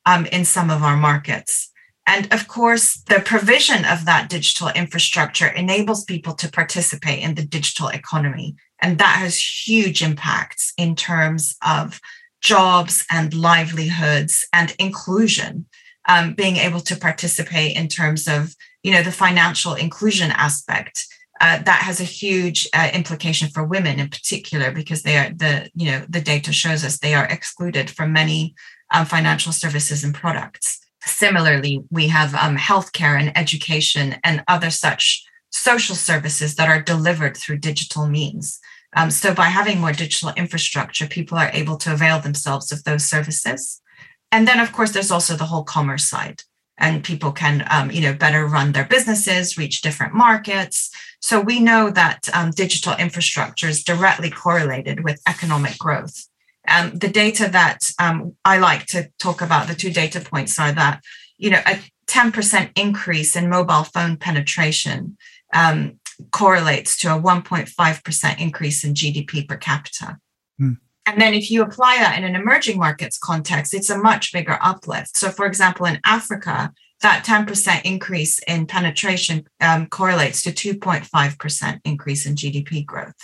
um, 0.09 0.25
in 0.37 0.43
some 0.55 0.69
of 0.75 0.83
our 0.87 0.97
markets. 1.09 1.71
And 2.13 2.23
of 2.33 2.47
course, 2.47 2.87
the 3.11 3.19
provision 3.19 3.85
of 3.85 4.05
that 4.05 4.29
digital 4.29 4.69
infrastructure 4.81 5.49
enables 5.63 6.03
people 6.05 6.33
to 6.41 6.49
participate 6.59 7.21
in 7.25 7.35
the 7.35 7.45
digital 7.57 7.89
economy. 7.89 8.55
And 8.81 8.97
that 8.97 9.15
has 9.23 9.67
huge 9.67 10.01
impacts 10.01 10.73
in 10.75 10.95
terms 10.95 11.55
of 11.61 12.01
jobs 12.41 13.05
and 13.11 13.33
livelihoods 13.33 14.47
and 14.51 14.73
inclusion, 14.79 15.67
um, 16.07 16.33
being 16.33 16.57
able 16.57 16.79
to 16.81 16.95
participate 16.95 17.75
in 17.75 17.87
terms 17.87 18.27
of, 18.27 18.55
you 18.81 18.91
know, 18.91 19.03
the 19.03 19.11
financial 19.25 19.75
inclusion 19.75 20.31
aspect. 20.31 21.05
Uh, 21.41 21.58
that 21.63 21.81
has 21.81 22.01
a 22.01 22.03
huge 22.03 22.67
uh, 22.74 22.89
implication 22.93 23.48
for 23.48 23.63
women 23.63 24.00
in 24.00 24.10
particular 24.10 24.72
because 24.72 25.03
they 25.03 25.17
are 25.17 25.29
the 25.34 25.69
you 25.74 25.89
know 25.89 26.05
the 26.10 26.19
data 26.19 26.51
shows 26.51 26.84
us 26.84 27.00
they 27.00 27.13
are 27.13 27.27
excluded 27.27 27.89
from 27.89 28.12
many 28.12 28.53
um, 28.91 29.05
financial 29.05 29.53
services 29.53 30.03
and 30.03 30.13
products 30.13 30.79
Similarly, 31.05 31.84
we 31.89 32.08
have 32.10 32.36
um, 32.36 32.58
healthcare 32.58 33.19
and 33.19 33.36
education 33.38 34.17
and 34.24 34.43
other 34.48 34.69
such 34.69 35.25
social 35.50 35.96
services 35.96 36.55
that 36.55 36.67
are 36.67 36.81
delivered 36.81 37.38
through 37.38 37.60
digital 37.60 38.08
means. 38.08 38.60
Um, 38.96 39.10
so, 39.12 39.34
by 39.34 39.46
having 39.46 39.79
more 39.79 39.93
digital 39.93 40.31
infrastructure, 40.36 41.08
people 41.08 41.38
are 41.38 41.51
able 41.53 41.77
to 41.77 41.93
avail 41.93 42.19
themselves 42.19 42.72
of 42.72 42.84
those 42.84 43.05
services. 43.05 43.81
And 44.31 44.48
then, 44.48 44.60
of 44.60 44.74
course, 44.74 44.91
there's 44.91 45.12
also 45.12 45.36
the 45.36 45.46
whole 45.46 45.63
commerce 45.63 46.08
side, 46.10 46.43
and 46.79 47.03
people 47.03 47.31
can, 47.31 47.65
um, 47.69 47.91
you 47.91 48.01
know, 48.01 48.13
better 48.13 48.45
run 48.45 48.71
their 48.71 48.86
businesses, 48.86 49.57
reach 49.57 49.81
different 49.81 50.13
markets. 50.13 50.89
So 51.21 51.41
we 51.41 51.59
know 51.59 51.89
that 51.91 52.29
um, 52.33 52.51
digital 52.51 52.95
infrastructure 52.95 53.67
is 53.67 53.83
directly 53.83 54.29
correlated 54.29 55.03
with 55.03 55.21
economic 55.27 55.77
growth. 55.77 56.27
Um, 56.67 56.98
the 56.98 57.09
data 57.09 57.50
that 57.50 57.91
um, 58.00 58.36
I 58.45 58.57
like 58.59 58.86
to 58.88 59.09
talk 59.19 59.41
about, 59.41 59.67
the 59.67 59.75
two 59.75 59.91
data 59.91 60.21
points 60.21 60.57
are 60.59 60.71
that, 60.71 61.01
you 61.38 61.50
know, 61.50 61.62
a 61.65 61.79
10% 62.07 62.71
increase 62.77 63.36
in 63.36 63.50
mobile 63.50 63.83
phone 63.83 64.17
penetration 64.17 65.17
um, 65.53 66.00
correlates 66.31 66.98
to 67.00 67.15
a 67.15 67.19
1.5% 67.19 68.39
increase 68.39 68.83
in 68.83 68.93
GDP 68.93 69.48
per 69.48 69.57
capita. 69.57 70.17
Mm. 70.59 70.77
And 71.09 71.21
then 71.21 71.33
if 71.33 71.49
you 71.49 71.63
apply 71.63 71.97
that 71.97 72.17
in 72.17 72.23
an 72.23 72.35
emerging 72.35 72.77
markets 72.77 73.17
context, 73.17 73.73
it's 73.73 73.89
a 73.89 73.97
much 73.97 74.31
bigger 74.31 74.59
uplift. 74.61 75.17
So, 75.17 75.29
for 75.29 75.47
example, 75.47 75.87
in 75.87 75.99
Africa, 76.05 76.71
that 77.01 77.25
10% 77.25 77.81
increase 77.83 78.39
in 78.39 78.67
penetration 78.67 79.47
um, 79.59 79.87
correlates 79.87 80.43
to 80.43 80.51
2.5% 80.51 81.79
increase 81.83 82.25
in 82.25 82.35
GDP 82.35 82.85
growth. 82.85 83.15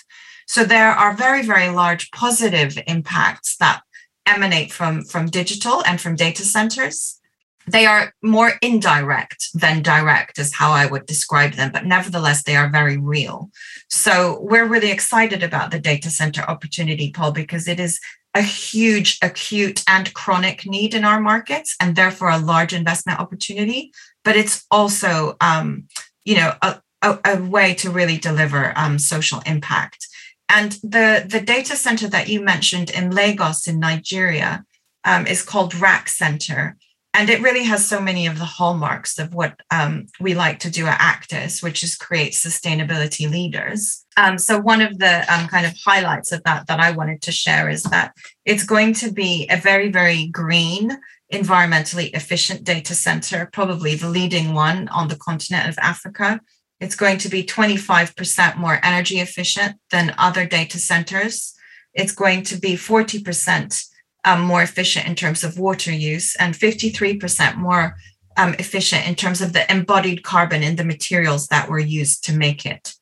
So 0.48 0.64
there 0.64 0.92
are 0.92 1.14
very, 1.14 1.44
very 1.44 1.70
large 1.70 2.10
positive 2.12 2.78
impacts 2.88 3.58
that 3.58 3.82
emanate 4.26 4.72
from, 4.72 5.04
from 5.04 5.28
digital 5.28 5.84
and 5.86 6.02
from 6.02 6.16
data 6.16 6.44
centers. 6.44 7.20
They 7.68 7.86
are 7.86 8.14
more 8.22 8.54
indirect 8.62 9.48
than 9.54 9.82
direct, 9.82 10.38
is 10.38 10.54
how 10.54 10.72
I 10.72 10.86
would 10.86 11.06
describe 11.06 11.54
them, 11.54 11.72
but 11.72 11.86
nevertheless, 11.86 12.44
they 12.44 12.56
are 12.56 12.70
very 12.70 12.98
real. 12.98 13.50
So 13.90 14.40
we're 14.42 14.68
really 14.68 14.92
excited 14.92 15.44
about 15.44 15.72
the 15.72 15.80
data 15.80 16.10
center 16.10 16.42
opportunity, 16.42 17.12
Paul, 17.12 17.32
because 17.32 17.68
it 17.68 17.80
is 17.80 18.00
a 18.36 18.42
huge 18.42 19.18
acute 19.22 19.84
and 19.88 20.14
chronic 20.14 20.66
need 20.66 20.94
in 20.94 21.06
our 21.06 21.22
markets 21.22 21.76
and 21.80 21.96
therefore 21.96 22.30
a 22.30 22.38
large 22.38 22.74
investment 22.74 23.20
opportunity 23.20 23.94
but 24.26 24.36
it's 24.36 24.66
also 24.70 25.38
um, 25.40 25.88
you 26.26 26.36
know 26.36 26.54
a, 26.62 26.82
a, 27.02 27.18
a, 27.24 27.42
way 27.42 27.74
to 27.76 27.90
really 27.90 28.18
deliver 28.18 28.74
um, 28.76 29.00
social 29.00 29.42
impact 29.46 30.06
and 30.50 30.74
the, 30.84 31.26
the 31.28 31.42
data 31.42 31.76
center 31.76 32.08
that 32.08 32.30
you 32.30 32.42
mentioned 32.42 32.90
in 32.90 33.12
Lagos 33.12 33.68
in 33.68 33.80
Nigeria 33.80 34.64
um, 35.04 35.26
is 35.28 35.44
called 35.44 35.76
Rack 35.76 36.08
Centre. 36.08 36.78
And 37.18 37.30
it 37.30 37.42
really 37.42 37.64
has 37.64 37.88
so 37.88 38.02
many 38.02 38.28
of 38.28 38.40
the 38.40 38.44
hallmarks 38.44 39.18
of 39.20 39.34
what 39.34 39.58
um, 39.72 40.08
we 40.20 40.34
like 40.34 40.60
to 40.60 40.70
do 40.70 40.86
at 40.86 41.00
Actis, 41.00 41.64
which 41.64 41.82
is 41.82 41.96
create 41.96 42.34
sustainability 42.34 43.32
leaders. 43.32 44.04
Um, 44.18 44.38
so, 44.38 44.60
one 44.60 44.82
of 44.82 45.00
the 45.00 45.20
um, 45.34 45.48
kind 45.48 45.66
of 45.66 45.74
highlights 45.86 46.34
of 46.34 46.44
that 46.44 46.68
that 46.68 46.82
I 46.82 46.92
wanted 46.92 47.22
to 47.22 47.32
share 47.32 47.70
is 47.70 47.84
that 47.84 48.14
it's 48.44 48.66
going 48.66 48.96
to 48.96 49.14
be 49.14 49.48
a 49.50 49.56
very, 49.56 49.90
very 49.90 50.28
green, 50.28 50.92
environmentally 51.32 52.14
efficient 52.14 52.66
data 52.66 52.94
center, 52.94 53.50
probably 53.54 53.96
the 53.96 54.10
leading 54.10 54.54
one 54.54 54.90
on 54.90 55.08
the 55.08 55.16
continent 55.16 55.70
of 55.70 55.78
Africa. 55.78 56.42
It's 56.82 56.98
going 56.98 57.20
to 57.20 57.30
be 57.30 57.46
25% 57.46 58.58
more 58.58 58.82
energy 58.84 59.20
efficient 59.22 59.78
than 59.90 60.14
other 60.18 60.46
data 60.46 60.80
centers. 60.80 61.56
It's 61.94 62.12
going 62.12 62.44
to 62.44 62.58
be 62.58 62.74
40% 62.74 63.86
um, 64.26 64.42
more 64.42 64.62
efficient 64.62 65.08
in 65.08 65.16
terms 65.16 65.44
of 65.44 65.60
water 65.60 65.92
use 65.92 66.36
and 66.36 66.54
53% 66.54 67.56
more 67.56 67.96
um, 68.38 68.54
efficient 68.60 69.08
in 69.08 69.16
terms 69.16 69.42
of 69.42 69.54
the 69.54 69.70
embodied 69.72 70.24
carbon 70.24 70.64
in 70.64 70.76
the 70.76 70.84
materials 70.84 71.48
that 71.48 71.70
were 71.70 71.80
used 71.80 72.26
to 72.26 72.34
make 72.34 72.66
it. 72.66 72.94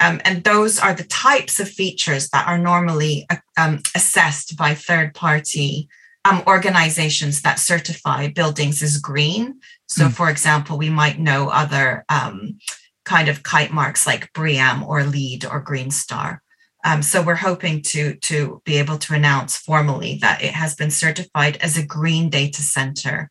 Um, 0.00 0.20
and 0.24 0.42
those 0.44 0.78
are 0.78 0.94
the 0.94 1.04
types 1.04 1.60
of 1.60 1.68
features 1.68 2.28
that 2.30 2.46
are 2.46 2.58
normally 2.58 3.26
uh, 3.30 3.36
um, 3.56 3.80
assessed 3.94 4.56
by 4.56 4.74
third 4.74 5.14
party 5.14 5.88
um, 6.24 6.42
organizations 6.46 7.42
that 7.42 7.58
certify 7.58 8.28
buildings 8.28 8.82
as 8.82 8.98
green. 8.98 9.60
So, 9.86 10.06
mm. 10.06 10.12
for 10.12 10.30
example, 10.30 10.78
we 10.78 10.90
might 10.90 11.18
know 11.18 11.48
other 11.48 12.04
um, 12.08 12.58
kind 13.04 13.28
of 13.28 13.42
kite 13.42 13.72
marks 13.72 14.06
like 14.06 14.32
BREEAM 14.32 14.82
or 14.84 15.04
LEED 15.04 15.44
or 15.44 15.60
Green 15.60 15.90
Star. 15.90 16.41
Um, 16.84 17.02
so 17.02 17.22
we're 17.22 17.34
hoping 17.36 17.82
to, 17.82 18.14
to 18.16 18.60
be 18.64 18.76
able 18.76 18.98
to 18.98 19.14
announce 19.14 19.56
formally 19.56 20.18
that 20.20 20.42
it 20.42 20.52
has 20.52 20.74
been 20.74 20.90
certified 20.90 21.56
as 21.58 21.76
a 21.76 21.86
green 21.86 22.28
data 22.28 22.62
center, 22.62 23.30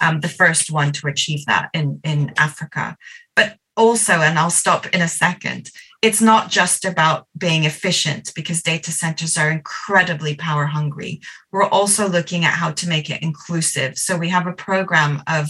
um, 0.00 0.20
the 0.20 0.28
first 0.28 0.70
one 0.70 0.92
to 0.92 1.08
achieve 1.08 1.44
that 1.46 1.70
in, 1.74 2.00
in 2.04 2.32
Africa. 2.38 2.96
But 3.34 3.56
also, 3.76 4.14
and 4.14 4.38
I'll 4.38 4.50
stop 4.50 4.86
in 4.94 5.00
a 5.00 5.08
second, 5.08 5.70
it's 6.02 6.20
not 6.20 6.50
just 6.50 6.84
about 6.84 7.26
being 7.38 7.64
efficient 7.64 8.32
because 8.34 8.62
data 8.62 8.90
centers 8.90 9.36
are 9.36 9.50
incredibly 9.50 10.34
power 10.34 10.66
hungry. 10.66 11.20
We're 11.52 11.68
also 11.68 12.08
looking 12.08 12.44
at 12.44 12.54
how 12.54 12.72
to 12.72 12.88
make 12.88 13.08
it 13.08 13.22
inclusive. 13.22 13.96
So 13.96 14.16
we 14.16 14.28
have 14.28 14.46
a 14.46 14.52
program 14.52 15.22
of 15.28 15.48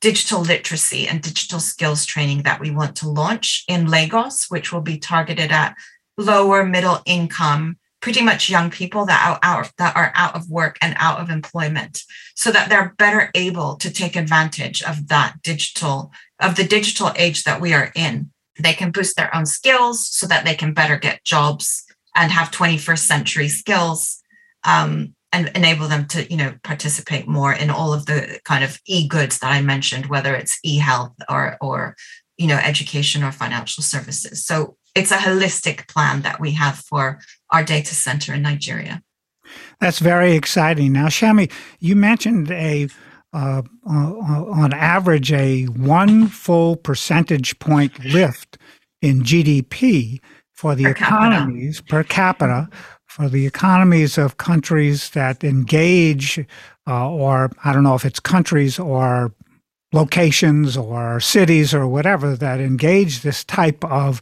digital 0.00 0.40
literacy 0.40 1.06
and 1.06 1.22
digital 1.22 1.60
skills 1.60 2.04
training 2.04 2.42
that 2.42 2.60
we 2.60 2.72
want 2.72 2.96
to 2.96 3.08
launch 3.08 3.64
in 3.68 3.86
Lagos, 3.86 4.46
which 4.48 4.72
will 4.72 4.80
be 4.80 4.98
targeted 4.98 5.52
at 5.52 5.76
lower 6.16 6.64
middle 6.64 7.00
income, 7.06 7.78
pretty 8.00 8.22
much 8.22 8.50
young 8.50 8.70
people 8.70 9.06
that 9.06 9.26
are 9.26 9.38
out, 9.42 9.70
that 9.78 9.96
are 9.96 10.12
out 10.14 10.34
of 10.34 10.50
work 10.50 10.78
and 10.82 10.94
out 10.98 11.20
of 11.20 11.30
employment, 11.30 12.02
so 12.34 12.50
that 12.50 12.68
they're 12.68 12.94
better 12.98 13.30
able 13.34 13.76
to 13.76 13.92
take 13.92 14.16
advantage 14.16 14.82
of 14.82 15.08
that 15.08 15.36
digital 15.42 16.12
of 16.40 16.56
the 16.56 16.64
digital 16.64 17.12
age 17.16 17.44
that 17.44 17.60
we 17.60 17.72
are 17.72 17.92
in. 17.94 18.30
They 18.58 18.72
can 18.72 18.90
boost 18.90 19.16
their 19.16 19.34
own 19.34 19.46
skills 19.46 20.06
so 20.06 20.26
that 20.26 20.44
they 20.44 20.54
can 20.54 20.74
better 20.74 20.96
get 20.96 21.24
jobs 21.24 21.84
and 22.14 22.30
have 22.30 22.50
21st 22.50 22.98
century 22.98 23.48
skills. 23.48 24.22
Um, 24.64 25.14
and 25.32 25.50
enable 25.54 25.88
them 25.88 26.06
to 26.08 26.30
you 26.30 26.36
know 26.36 26.54
participate 26.62 27.26
more 27.26 27.52
in 27.52 27.70
all 27.70 27.92
of 27.92 28.06
the 28.06 28.38
kind 28.44 28.62
of 28.62 28.78
e-goods 28.86 29.38
that 29.38 29.50
i 29.50 29.62
mentioned 29.62 30.06
whether 30.06 30.34
it's 30.34 30.58
e-health 30.62 31.14
or 31.28 31.56
or 31.60 31.96
you 32.36 32.46
know 32.46 32.58
education 32.58 33.22
or 33.22 33.32
financial 33.32 33.82
services 33.82 34.44
so 34.44 34.76
it's 34.94 35.10
a 35.10 35.16
holistic 35.16 35.88
plan 35.88 36.22
that 36.22 36.40
we 36.40 36.52
have 36.52 36.76
for 36.76 37.18
our 37.50 37.62
data 37.62 37.94
center 37.94 38.34
in 38.34 38.42
nigeria 38.42 39.02
that's 39.80 39.98
very 39.98 40.32
exciting 40.32 40.92
now 40.92 41.06
shami 41.06 41.50
you 41.78 41.96
mentioned 41.96 42.50
a 42.50 42.88
uh, 43.34 43.62
uh, 43.88 43.90
on 43.90 44.74
average 44.74 45.32
a 45.32 45.64
one 45.64 46.28
full 46.28 46.76
percentage 46.76 47.58
point 47.58 48.04
lift 48.04 48.58
in 49.00 49.22
gdp 49.22 50.20
for 50.52 50.74
the 50.74 50.84
per 50.84 50.90
economies 50.90 51.80
capita. 51.80 51.90
per 51.90 52.04
capita 52.04 52.68
for 53.12 53.28
the 53.28 53.44
economies 53.44 54.16
of 54.16 54.38
countries 54.38 55.10
that 55.10 55.44
engage, 55.44 56.38
uh, 56.88 57.10
or 57.10 57.50
I 57.62 57.74
don't 57.74 57.82
know 57.82 57.94
if 57.94 58.06
it's 58.06 58.20
countries 58.20 58.78
or 58.78 59.34
locations 59.92 60.76
or 60.76 61.20
cities 61.20 61.74
or 61.74 61.86
whatever 61.86 62.34
that 62.36 62.60
engage 62.60 63.22
this 63.22 63.44
type 63.44 63.84
of 63.84 64.20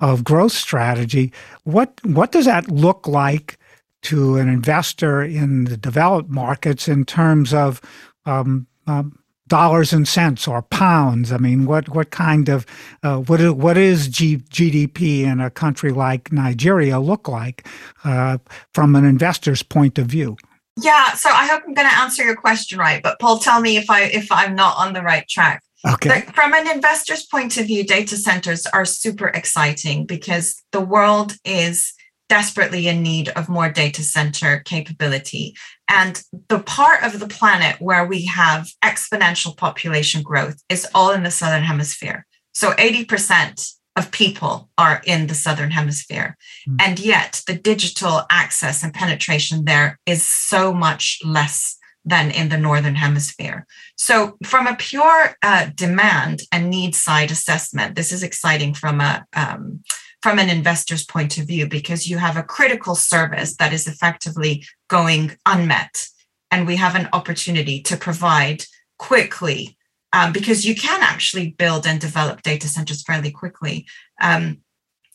of 0.00 0.24
growth 0.24 0.52
strategy. 0.52 1.32
What 1.64 2.00
what 2.04 2.32
does 2.32 2.46
that 2.46 2.70
look 2.70 3.06
like 3.06 3.58
to 4.02 4.36
an 4.36 4.48
investor 4.48 5.22
in 5.22 5.64
the 5.64 5.76
developed 5.76 6.28
markets 6.28 6.88
in 6.88 7.04
terms 7.04 7.54
of 7.54 7.80
um, 8.26 8.66
um, 8.86 9.16
dollars 9.46 9.92
and 9.92 10.08
cents 10.08 10.48
or 10.48 10.62
pounds? 10.62 11.30
I 11.30 11.38
mean, 11.38 11.66
what 11.66 11.88
what 11.90 12.10
kind 12.10 12.48
of 12.48 12.66
uh, 13.04 13.18
what 13.18 13.40
is, 13.40 13.52
what 13.52 13.76
is 13.76 14.08
G, 14.08 14.38
GDP 14.38 15.20
in 15.20 15.40
a 15.40 15.50
country 15.50 15.92
like 15.92 16.32
Nigeria 16.32 16.98
look 16.98 17.28
like 17.28 17.66
uh, 18.04 18.38
from 18.74 18.96
an 18.96 19.04
investor's 19.04 19.62
point 19.62 19.98
of 19.98 20.06
view? 20.06 20.36
Yeah, 20.80 21.12
so 21.14 21.28
I 21.28 21.46
hope 21.46 21.62
I'm 21.66 21.74
going 21.74 21.88
to 21.88 21.98
answer 21.98 22.24
your 22.24 22.36
question 22.36 22.78
right, 22.78 23.02
but 23.02 23.18
Paul, 23.18 23.38
tell 23.38 23.60
me 23.60 23.76
if 23.76 23.90
I 23.90 24.04
if 24.04 24.30
I'm 24.32 24.54
not 24.54 24.76
on 24.78 24.92
the 24.92 25.02
right 25.02 25.28
track. 25.28 25.62
Okay. 25.84 26.20
from 26.32 26.54
an 26.54 26.70
investor's 26.70 27.26
point 27.26 27.56
of 27.56 27.66
view, 27.66 27.84
data 27.84 28.16
centers 28.16 28.66
are 28.66 28.84
super 28.84 29.26
exciting 29.28 30.06
because 30.06 30.62
the 30.70 30.80
world 30.80 31.34
is 31.44 31.92
desperately 32.28 32.86
in 32.86 33.02
need 33.02 33.28
of 33.30 33.48
more 33.48 33.68
data 33.68 34.02
center 34.02 34.60
capability. 34.60 35.54
And 35.88 36.22
the 36.48 36.60
part 36.60 37.02
of 37.02 37.18
the 37.18 37.28
planet 37.28 37.80
where 37.80 38.06
we 38.06 38.24
have 38.26 38.70
exponential 38.82 39.56
population 39.56 40.22
growth 40.22 40.62
is 40.68 40.86
all 40.94 41.10
in 41.10 41.24
the 41.24 41.30
Southern 41.30 41.64
Hemisphere. 41.64 42.24
So 42.54 42.70
80% 42.72 43.74
of 43.96 44.10
people 44.10 44.70
are 44.78 45.02
in 45.04 45.26
the 45.26 45.34
Southern 45.34 45.70
Hemisphere. 45.70 46.36
Mm. 46.68 46.76
And 46.80 46.98
yet 46.98 47.42
the 47.46 47.54
digital 47.54 48.22
access 48.30 48.82
and 48.82 48.94
penetration 48.94 49.64
there 49.64 49.98
is 50.06 50.26
so 50.26 50.72
much 50.72 51.18
less 51.24 51.78
than 52.04 52.30
in 52.30 52.48
the 52.48 52.58
Northern 52.58 52.96
Hemisphere. 52.96 53.66
So, 53.96 54.36
from 54.44 54.66
a 54.66 54.76
pure 54.76 55.36
uh, 55.42 55.68
demand 55.74 56.42
and 56.50 56.68
need 56.68 56.94
side 56.94 57.30
assessment, 57.30 57.94
this 57.94 58.12
is 58.12 58.22
exciting 58.22 58.74
from 58.74 59.00
a 59.00 59.24
um, 59.34 59.84
from 60.20 60.38
an 60.38 60.48
investor's 60.48 61.04
point 61.04 61.36
of 61.38 61.46
view 61.46 61.68
because 61.68 62.08
you 62.08 62.16
have 62.18 62.36
a 62.36 62.42
critical 62.44 62.94
service 62.94 63.56
that 63.56 63.72
is 63.72 63.88
effectively 63.88 64.64
going 64.88 65.36
unmet. 65.46 66.08
And 66.50 66.66
we 66.66 66.76
have 66.76 66.94
an 66.94 67.08
opportunity 67.12 67.82
to 67.82 67.96
provide 67.96 68.64
quickly 68.98 69.76
um, 70.12 70.32
because 70.32 70.66
you 70.66 70.74
can 70.74 71.02
actually 71.02 71.50
build 71.50 71.86
and 71.86 72.00
develop 72.00 72.42
data 72.42 72.68
centers 72.68 73.02
fairly 73.02 73.30
quickly. 73.30 73.86
Um, 74.20 74.58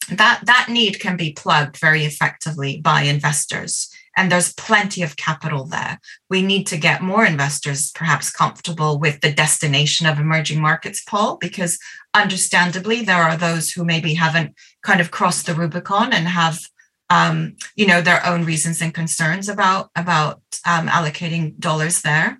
that, 0.09 0.41
that 0.45 0.67
need 0.69 0.99
can 0.99 1.17
be 1.17 1.33
plugged 1.33 1.77
very 1.77 2.05
effectively 2.05 2.79
by 2.79 3.01
investors. 3.03 3.89
And 4.15 4.31
there's 4.31 4.53
plenty 4.53 5.03
of 5.03 5.15
capital 5.15 5.65
there. 5.65 5.99
We 6.29 6.41
need 6.41 6.65
to 6.67 6.77
get 6.77 7.03
more 7.03 7.25
investors 7.25 7.91
perhaps 7.91 8.31
comfortable 8.31 8.99
with 8.99 9.21
the 9.21 9.31
destination 9.31 10.07
of 10.07 10.17
emerging 10.17 10.59
markets, 10.59 11.03
Paul, 11.07 11.37
because 11.37 11.77
understandably, 12.15 13.03
there 13.03 13.21
are 13.21 13.37
those 13.37 13.71
who 13.71 13.85
maybe 13.85 14.15
haven't 14.15 14.55
kind 14.81 15.01
of 15.01 15.11
crossed 15.11 15.45
the 15.45 15.53
Rubicon 15.53 16.13
and 16.13 16.27
have 16.27 16.59
um, 17.09 17.55
you 17.75 17.87
know 17.87 18.01
their 18.01 18.25
own 18.25 18.43
reasons 18.43 18.81
and 18.81 18.93
concerns 18.93 19.47
about 19.47 19.89
about 19.95 20.41
um, 20.65 20.87
allocating 20.87 21.57
dollars 21.57 22.01
there 22.01 22.39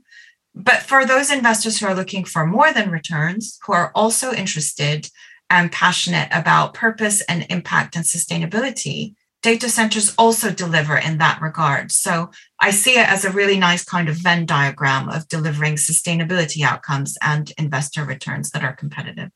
but 0.63 0.81
for 0.83 1.05
those 1.05 1.31
investors 1.31 1.79
who 1.79 1.85
are 1.85 1.95
looking 1.95 2.23
for 2.23 2.45
more 2.45 2.73
than 2.73 2.91
returns 2.91 3.59
who 3.65 3.73
are 3.73 3.91
also 3.95 4.33
interested 4.33 5.09
and 5.49 5.71
passionate 5.71 6.27
about 6.31 6.73
purpose 6.73 7.21
and 7.21 7.45
impact 7.49 7.95
and 7.95 8.05
sustainability 8.05 9.13
data 9.43 9.69
centers 9.69 10.13
also 10.17 10.51
deliver 10.51 10.97
in 10.97 11.19
that 11.19 11.41
regard 11.41 11.91
so 11.91 12.29
i 12.59 12.71
see 12.71 12.99
it 12.99 13.07
as 13.07 13.23
a 13.23 13.31
really 13.31 13.57
nice 13.59 13.83
kind 13.83 14.09
of 14.09 14.15
venn 14.15 14.45
diagram 14.45 15.07
of 15.09 15.27
delivering 15.27 15.75
sustainability 15.75 16.63
outcomes 16.63 17.17
and 17.21 17.51
investor 17.57 18.03
returns 18.03 18.51
that 18.51 18.63
are 18.63 18.75
competitive 18.75 19.29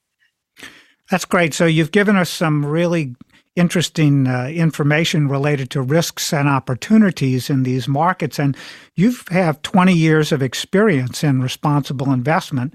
that's 1.11 1.25
great. 1.25 1.53
So 1.53 1.65
you've 1.65 1.91
given 1.91 2.15
us 2.15 2.29
some 2.29 2.65
really 2.65 3.13
interesting 3.55 4.27
uh, 4.27 4.47
information 4.47 5.27
related 5.27 5.69
to 5.71 5.81
risks 5.81 6.31
and 6.33 6.47
opportunities 6.47 7.49
in 7.49 7.63
these 7.63 7.87
markets. 7.87 8.39
And 8.39 8.55
you 8.95 9.13
have 9.29 9.61
20 9.61 9.93
years 9.93 10.31
of 10.31 10.41
experience 10.41 11.23
in 11.23 11.41
responsible 11.41 12.11
investment, 12.11 12.73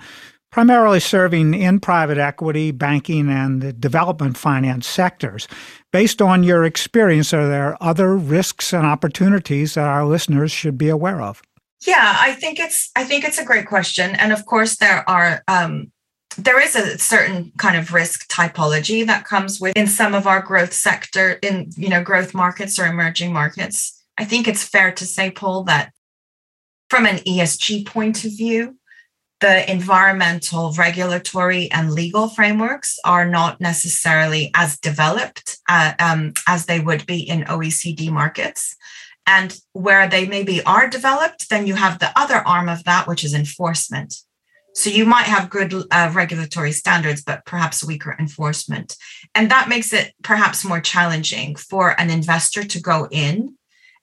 primarily 0.50 1.00
serving 1.00 1.54
in 1.54 1.80
private 1.80 2.18
equity, 2.18 2.70
banking, 2.70 3.28
and 3.30 3.62
the 3.62 3.72
development 3.72 4.36
finance 4.36 4.86
sectors. 4.86 5.48
Based 5.92 6.20
on 6.20 6.42
your 6.42 6.64
experience, 6.64 7.32
are 7.32 7.48
there 7.48 7.82
other 7.82 8.16
risks 8.16 8.72
and 8.72 8.86
opportunities 8.86 9.74
that 9.74 9.86
our 9.86 10.04
listeners 10.04 10.52
should 10.52 10.76
be 10.76 10.88
aware 10.88 11.22
of? 11.22 11.42
Yeah, 11.86 12.16
I 12.18 12.32
think 12.32 12.58
it's 12.58 12.90
I 12.96 13.04
think 13.04 13.24
it's 13.24 13.38
a 13.38 13.44
great 13.44 13.66
question, 13.66 14.14
and 14.16 14.32
of 14.32 14.46
course 14.46 14.76
there 14.76 15.08
are 15.08 15.42
um, 15.46 15.92
there 16.38 16.60
is 16.60 16.76
a 16.76 16.98
certain 16.98 17.52
kind 17.58 17.76
of 17.76 17.92
risk 17.92 18.28
typology 18.28 19.06
that 19.06 19.24
comes 19.24 19.60
with 19.60 19.76
in 19.76 19.86
some 19.86 20.14
of 20.14 20.26
our 20.26 20.40
growth 20.40 20.72
sector 20.72 21.32
in 21.42 21.70
you 21.76 21.88
know 21.88 22.02
growth 22.02 22.34
markets 22.34 22.78
or 22.78 22.86
emerging 22.86 23.32
markets. 23.32 24.04
I 24.18 24.24
think 24.24 24.48
it's 24.48 24.64
fair 24.64 24.92
to 24.92 25.06
say 25.06 25.30
paul 25.30 25.64
that 25.64 25.92
from 26.88 27.06
an 27.06 27.16
esg 27.18 27.86
point 27.86 28.24
of 28.24 28.36
view 28.36 28.76
the 29.40 29.70
environmental 29.70 30.72
regulatory 30.72 31.70
and 31.70 31.92
legal 31.92 32.28
frameworks 32.28 32.98
are 33.04 33.28
not 33.28 33.60
necessarily 33.60 34.50
as 34.54 34.78
developed 34.78 35.58
uh, 35.68 35.92
um, 35.98 36.32
as 36.48 36.64
they 36.64 36.80
would 36.80 37.04
be 37.04 37.20
in 37.20 37.42
oecd 37.44 38.10
markets. 38.10 38.76
And 39.26 39.58
where 39.72 40.08
they 40.08 40.26
maybe 40.26 40.62
are 40.64 40.88
developed 40.88 41.50
then 41.50 41.66
you 41.66 41.74
have 41.74 41.98
the 41.98 42.12
other 42.18 42.36
arm 42.46 42.68
of 42.68 42.84
that 42.84 43.06
which 43.08 43.24
is 43.24 43.34
enforcement 43.34 44.14
so 44.76 44.90
you 44.90 45.06
might 45.06 45.24
have 45.24 45.48
good 45.48 45.72
uh, 45.90 46.12
regulatory 46.14 46.70
standards, 46.70 47.22
but 47.22 47.46
perhaps 47.46 47.82
weaker 47.82 48.14
enforcement. 48.20 48.94
And 49.34 49.50
that 49.50 49.70
makes 49.70 49.94
it 49.94 50.12
perhaps 50.22 50.66
more 50.66 50.82
challenging 50.82 51.56
for 51.56 51.98
an 51.98 52.10
investor 52.10 52.62
to 52.62 52.78
go 52.78 53.08
in 53.10 53.56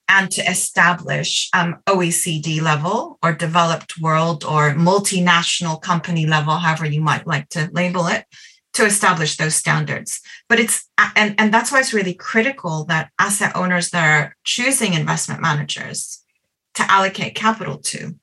and 0.10 0.32
to 0.32 0.42
establish 0.42 1.48
um, 1.54 1.76
OECD 1.88 2.60
level 2.60 3.20
or 3.22 3.34
developed 3.34 4.02
world 4.02 4.44
or 4.44 4.74
multinational 4.74 5.80
company 5.80 6.26
level, 6.26 6.56
however 6.56 6.88
you 6.88 7.02
might 7.02 7.28
like 7.28 7.50
to 7.50 7.70
label 7.72 8.08
it, 8.08 8.26
to 8.74 8.84
establish 8.84 9.38
those 9.38 9.54
standards. 9.54 10.22
But 10.50 10.60
it's, 10.60 10.90
and, 11.16 11.36
and 11.38 11.54
that's 11.54 11.72
why 11.72 11.82
it's 11.82 11.94
really 11.94 12.16
critical 12.16 12.86
that 12.86 13.12
asset 13.20 13.56
owners 13.56 13.92
that 13.92 14.10
are 14.10 14.36
choosing 14.44 14.96
investment 14.96 15.40
managers 15.40 16.24
to 16.74 16.92
allocate 16.92 17.36
capital 17.36 17.78
to 17.78 18.16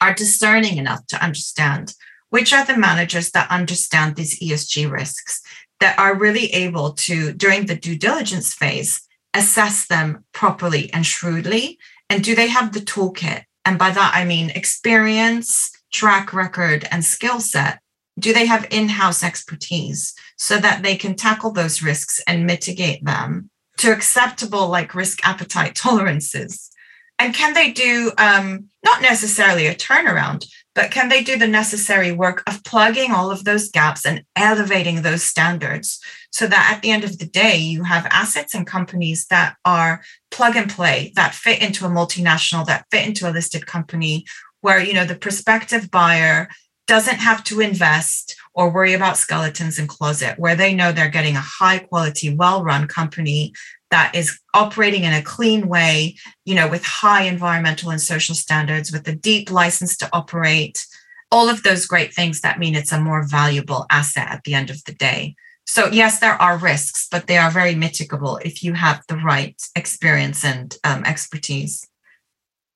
are 0.00 0.14
discerning 0.14 0.76
enough 0.78 1.06
to 1.08 1.22
understand 1.22 1.94
which 2.30 2.52
are 2.52 2.64
the 2.64 2.76
managers 2.76 3.30
that 3.30 3.50
understand 3.50 4.16
these 4.16 4.38
ESG 4.40 4.90
risks, 4.90 5.42
that 5.80 5.98
are 5.98 6.14
really 6.14 6.46
able 6.46 6.92
to, 6.92 7.32
during 7.32 7.66
the 7.66 7.76
due 7.76 7.96
diligence 7.96 8.52
phase, 8.54 9.00
assess 9.34 9.86
them 9.86 10.24
properly 10.32 10.92
and 10.92 11.06
shrewdly. 11.06 11.78
And 12.10 12.24
do 12.24 12.34
they 12.34 12.48
have 12.48 12.72
the 12.72 12.80
toolkit? 12.80 13.44
And 13.64 13.78
by 13.78 13.90
that, 13.90 14.12
I 14.14 14.24
mean 14.24 14.50
experience, 14.50 15.70
track 15.92 16.32
record, 16.32 16.86
and 16.90 17.04
skill 17.04 17.40
set. 17.40 17.80
Do 18.18 18.32
they 18.32 18.46
have 18.46 18.66
in 18.70 18.88
house 18.88 19.22
expertise 19.22 20.14
so 20.36 20.58
that 20.58 20.82
they 20.82 20.96
can 20.96 21.14
tackle 21.14 21.52
those 21.52 21.82
risks 21.82 22.20
and 22.26 22.46
mitigate 22.46 23.04
them 23.04 23.50
to 23.78 23.92
acceptable, 23.92 24.68
like 24.68 24.94
risk 24.94 25.24
appetite 25.26 25.74
tolerances? 25.76 26.70
And 27.18 27.34
can 27.34 27.54
they 27.54 27.72
do 27.72 28.12
um, 28.18 28.68
not 28.84 29.02
necessarily 29.02 29.66
a 29.66 29.74
turnaround, 29.74 30.46
but 30.74 30.92
can 30.92 31.08
they 31.08 31.24
do 31.24 31.36
the 31.36 31.48
necessary 31.48 32.12
work 32.12 32.44
of 32.46 32.62
plugging 32.62 33.10
all 33.10 33.30
of 33.32 33.44
those 33.44 33.70
gaps 33.70 34.06
and 34.06 34.22
elevating 34.36 35.02
those 35.02 35.24
standards 35.24 36.00
so 36.30 36.46
that 36.46 36.72
at 36.72 36.82
the 36.82 36.90
end 36.90 37.02
of 37.02 37.18
the 37.18 37.26
day, 37.26 37.56
you 37.56 37.82
have 37.82 38.06
assets 38.10 38.54
and 38.54 38.66
companies 38.66 39.26
that 39.26 39.56
are 39.64 40.02
plug 40.30 40.54
and 40.54 40.70
play, 40.70 41.12
that 41.16 41.34
fit 41.34 41.60
into 41.60 41.84
a 41.84 41.88
multinational, 41.88 42.64
that 42.66 42.86
fit 42.92 43.06
into 43.06 43.28
a 43.28 43.32
listed 43.32 43.66
company, 43.66 44.24
where 44.60 44.80
you 44.80 44.92
know 44.92 45.04
the 45.04 45.14
prospective 45.14 45.90
buyer 45.90 46.48
doesn't 46.86 47.18
have 47.18 47.44
to 47.44 47.60
invest 47.60 48.36
or 48.54 48.70
worry 48.70 48.94
about 48.94 49.16
skeletons 49.16 49.78
in 49.78 49.86
closet 49.86 50.38
where 50.38 50.56
they 50.56 50.74
know 50.74 50.90
they're 50.90 51.08
getting 51.08 51.36
a 51.36 51.40
high 51.40 51.78
quality 51.78 52.34
well 52.34 52.64
run 52.64 52.88
company 52.88 53.52
that 53.90 54.14
is 54.14 54.38
operating 54.54 55.04
in 55.04 55.12
a 55.12 55.22
clean 55.22 55.68
way, 55.68 56.16
you 56.44 56.54
know, 56.54 56.68
with 56.68 56.84
high 56.84 57.22
environmental 57.22 57.90
and 57.90 58.00
social 58.00 58.34
standards, 58.34 58.92
with 58.92 59.06
a 59.08 59.14
deep 59.14 59.50
license 59.50 59.96
to 59.98 60.08
operate, 60.12 60.86
all 61.30 61.48
of 61.48 61.62
those 61.62 61.86
great 61.86 62.12
things 62.12 62.40
that 62.40 62.58
mean 62.58 62.74
it's 62.74 62.92
a 62.92 63.00
more 63.00 63.26
valuable 63.26 63.86
asset 63.90 64.28
at 64.28 64.44
the 64.44 64.54
end 64.54 64.70
of 64.70 64.82
the 64.84 64.92
day. 64.92 65.34
So, 65.66 65.86
yes, 65.88 66.20
there 66.20 66.40
are 66.40 66.56
risks, 66.56 67.06
but 67.10 67.26
they 67.26 67.36
are 67.36 67.50
very 67.50 67.74
mitigable 67.74 68.40
if 68.42 68.62
you 68.62 68.72
have 68.72 69.02
the 69.08 69.16
right 69.16 69.60
experience 69.76 70.42
and 70.44 70.74
um, 70.82 71.04
expertise. 71.04 71.86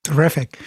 Terrific. 0.03 0.59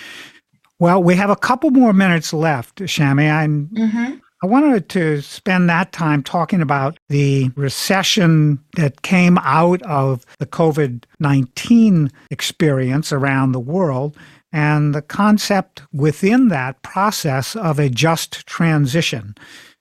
Well, 0.79 1.03
we 1.03 1.15
have 1.15 1.31
a 1.31 1.37
couple 1.37 1.71
more 1.71 1.93
minutes 1.93 2.33
left, 2.33 2.81
Shami. 2.81 3.23
And 3.23 3.69
mm-hmm. 3.69 4.17
I 4.43 4.47
wanted 4.47 4.91
to 4.91 5.23
spend 5.23 5.71
that 5.71 5.93
time 5.93 6.23
talking 6.23 6.61
about 6.61 6.99
the 7.09 7.51
recession 7.57 8.63
that 8.77 9.01
came 9.01 9.39
out 9.39 9.81
of 9.83 10.27
the 10.39 10.47
COVID 10.47 11.05
19 11.19 12.11
experience 12.31 13.13
around 13.13 13.53
the 13.53 13.61
world 13.61 14.15
and 14.53 14.95
the 14.95 15.01
concept 15.01 15.83
within 15.91 16.49
that 16.49 16.83
process 16.83 17.57
of 17.57 17.79
a 17.79 17.89
just 17.89 18.47
transition, 18.47 19.35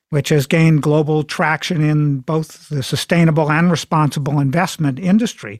which 0.10 0.30
has 0.30 0.48
gained 0.48 0.82
global 0.82 1.24
traction 1.24 1.84
in 1.84 2.20
both 2.20 2.70
the 2.70 2.82
sustainable 2.82 3.52
and 3.52 3.70
responsible 3.70 4.40
investment 4.40 5.00
industry. 5.00 5.60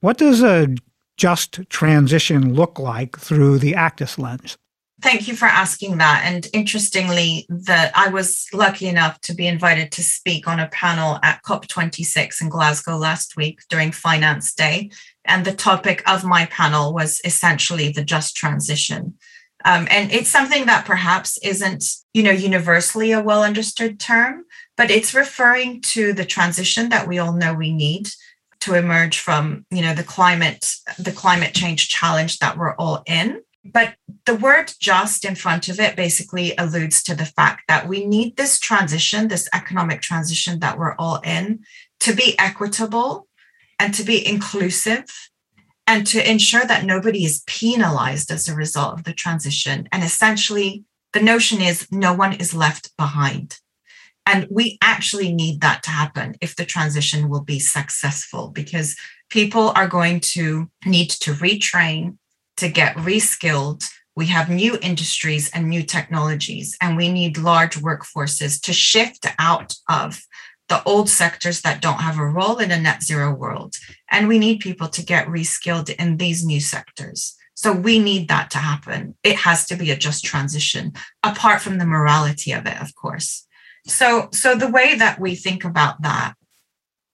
What 0.00 0.18
does 0.18 0.42
a 0.42 0.74
just 1.16 1.60
transition 1.70 2.54
look 2.54 2.80
like 2.80 3.16
through 3.16 3.58
the 3.58 3.74
Actis 3.74 4.18
lens? 4.18 4.58
Thank 5.02 5.26
you 5.26 5.34
for 5.34 5.46
asking 5.46 5.98
that. 5.98 6.22
And 6.24 6.46
interestingly, 6.52 7.44
that 7.48 7.90
I 7.96 8.08
was 8.08 8.46
lucky 8.52 8.86
enough 8.86 9.20
to 9.22 9.34
be 9.34 9.48
invited 9.48 9.90
to 9.92 10.02
speak 10.02 10.46
on 10.46 10.60
a 10.60 10.68
panel 10.68 11.18
at 11.24 11.42
COP26 11.42 12.40
in 12.40 12.48
Glasgow 12.48 12.96
last 12.96 13.36
week 13.36 13.58
during 13.68 13.90
Finance 13.90 14.54
Day. 14.54 14.92
And 15.24 15.44
the 15.44 15.54
topic 15.54 16.08
of 16.08 16.22
my 16.22 16.46
panel 16.46 16.94
was 16.94 17.20
essentially 17.24 17.88
the 17.88 18.04
just 18.04 18.36
transition. 18.36 19.14
Um, 19.64 19.88
and 19.90 20.12
it's 20.12 20.30
something 20.30 20.66
that 20.66 20.86
perhaps 20.86 21.36
isn't, 21.42 21.84
you 22.14 22.22
know, 22.22 22.30
universally 22.30 23.10
a 23.10 23.20
well 23.20 23.42
understood 23.42 23.98
term, 23.98 24.44
but 24.76 24.90
it's 24.90 25.14
referring 25.14 25.80
to 25.82 26.12
the 26.12 26.24
transition 26.24 26.90
that 26.90 27.08
we 27.08 27.18
all 27.18 27.32
know 27.32 27.54
we 27.54 27.72
need 27.72 28.06
to 28.60 28.74
emerge 28.74 29.18
from, 29.18 29.66
you 29.72 29.82
know, 29.82 29.94
the 29.94 30.04
climate, 30.04 30.76
the 30.96 31.12
climate 31.12 31.54
change 31.54 31.88
challenge 31.88 32.38
that 32.38 32.56
we're 32.56 32.76
all 32.76 33.02
in 33.06 33.40
but 33.64 33.94
the 34.26 34.34
word 34.34 34.72
just 34.80 35.24
in 35.24 35.34
front 35.34 35.68
of 35.68 35.78
it 35.78 35.96
basically 35.96 36.54
alludes 36.58 37.02
to 37.04 37.14
the 37.14 37.24
fact 37.24 37.62
that 37.68 37.88
we 37.88 38.04
need 38.04 38.36
this 38.36 38.58
transition, 38.58 39.28
this 39.28 39.48
economic 39.54 40.00
transition 40.00 40.58
that 40.60 40.78
we're 40.78 40.96
all 40.96 41.20
in, 41.24 41.60
to 42.00 42.14
be 42.14 42.36
equitable 42.38 43.28
and 43.78 43.94
to 43.94 44.02
be 44.02 44.26
inclusive 44.26 45.04
and 45.86 46.06
to 46.06 46.30
ensure 46.30 46.64
that 46.64 46.84
nobody 46.84 47.24
is 47.24 47.42
penalized 47.46 48.30
as 48.30 48.48
a 48.48 48.54
result 48.54 48.98
of 48.98 49.04
the 49.04 49.12
transition. 49.12 49.88
And 49.92 50.02
essentially, 50.02 50.84
the 51.12 51.20
notion 51.20 51.60
is 51.60 51.86
no 51.90 52.12
one 52.12 52.32
is 52.32 52.54
left 52.54 52.96
behind. 52.96 53.58
And 54.24 54.46
we 54.50 54.78
actually 54.82 55.32
need 55.32 55.60
that 55.60 55.82
to 55.84 55.90
happen 55.90 56.36
if 56.40 56.54
the 56.54 56.64
transition 56.64 57.28
will 57.28 57.42
be 57.42 57.58
successful 57.58 58.48
because 58.48 58.96
people 59.30 59.72
are 59.74 59.88
going 59.88 60.20
to 60.20 60.70
need 60.86 61.10
to 61.10 61.32
retrain 61.32 62.18
to 62.56 62.68
get 62.68 62.96
reskilled. 62.96 63.84
We 64.14 64.26
have 64.26 64.50
new 64.50 64.78
industries 64.82 65.50
and 65.50 65.68
new 65.68 65.82
technologies, 65.82 66.76
and 66.80 66.96
we 66.96 67.10
need 67.10 67.38
large 67.38 67.76
workforces 67.76 68.60
to 68.62 68.72
shift 68.72 69.26
out 69.38 69.74
of 69.88 70.20
the 70.68 70.82
old 70.84 71.08
sectors 71.08 71.62
that 71.62 71.82
don't 71.82 72.00
have 72.00 72.18
a 72.18 72.26
role 72.26 72.58
in 72.58 72.70
a 72.70 72.80
net 72.80 73.02
zero 73.02 73.32
world. 73.32 73.76
And 74.10 74.28
we 74.28 74.38
need 74.38 74.60
people 74.60 74.88
to 74.88 75.04
get 75.04 75.26
reskilled 75.26 75.94
in 75.96 76.16
these 76.16 76.44
new 76.44 76.60
sectors. 76.60 77.36
So 77.54 77.72
we 77.72 77.98
need 77.98 78.28
that 78.28 78.50
to 78.52 78.58
happen. 78.58 79.14
It 79.22 79.36
has 79.36 79.66
to 79.66 79.76
be 79.76 79.90
a 79.90 79.96
just 79.96 80.24
transition, 80.24 80.92
apart 81.22 81.60
from 81.60 81.78
the 81.78 81.84
morality 81.84 82.52
of 82.52 82.66
it, 82.66 82.80
of 82.80 82.94
course. 82.94 83.46
So, 83.86 84.28
so 84.32 84.54
the 84.54 84.70
way 84.70 84.94
that 84.94 85.20
we 85.20 85.34
think 85.34 85.64
about 85.64 86.02
that, 86.02 86.34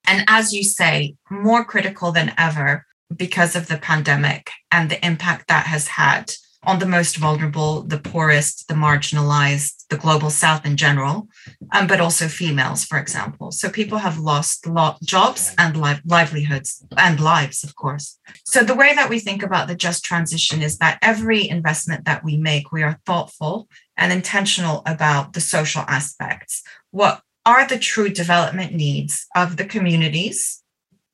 and 0.07 0.25
as 0.29 0.53
you 0.53 0.63
say, 0.65 1.17
more 1.31 1.65
critical 1.65 2.13
than 2.13 2.33
ever, 2.39 2.87
because 3.15 3.57
of 3.57 3.69
the 3.69 3.79
pandemic 3.79 4.51
and 4.71 4.91
the 4.91 5.05
impact 5.05 5.49
that 5.49 5.67
has 5.67 5.89
had 5.89 6.33
on 6.65 6.81
the 6.81 6.87
most 6.87 7.17
vulnerable, 7.17 7.83
the 7.83 7.99
poorest, 7.99 8.67
the 8.69 8.75
marginalized, 8.75 9.87
the 9.89 9.97
global 9.97 10.29
south 10.29 10.67
in 10.67 10.77
general, 10.77 11.29
um, 11.73 11.87
but 11.87 12.01
also 12.01 12.27
females, 12.27 12.85
for 12.85 12.99
example. 12.99 13.53
So 13.53 13.71
people 13.71 13.99
have 13.99 14.19
lost 14.19 14.67
lot, 14.67 15.01
jobs 15.03 15.55
and 15.57 15.81
li- 15.81 16.01
livelihoods 16.05 16.85
and 16.97 17.21
lives, 17.21 17.63
of 17.63 17.77
course. 17.77 18.19
So 18.45 18.65
the 18.65 18.75
way 18.75 18.95
that 18.95 19.09
we 19.09 19.21
think 19.21 19.43
about 19.43 19.69
the 19.69 19.77
just 19.77 20.05
transition 20.05 20.61
is 20.61 20.79
that 20.79 20.99
every 21.01 21.49
investment 21.49 22.05
that 22.07 22.25
we 22.25 22.37
make, 22.37 22.73
we 22.73 22.83
are 22.83 23.01
thoughtful 23.07 23.69
and 23.97 24.13
intentional 24.13 24.83
about 24.85 25.33
the 25.33 25.41
social 25.41 25.83
aspects. 25.83 26.63
What 26.91 27.23
are 27.47 27.67
the 27.67 27.79
true 27.79 28.09
development 28.09 28.75
needs 28.75 29.27
of 29.35 29.57
the 29.57 29.65
communities 29.65 30.63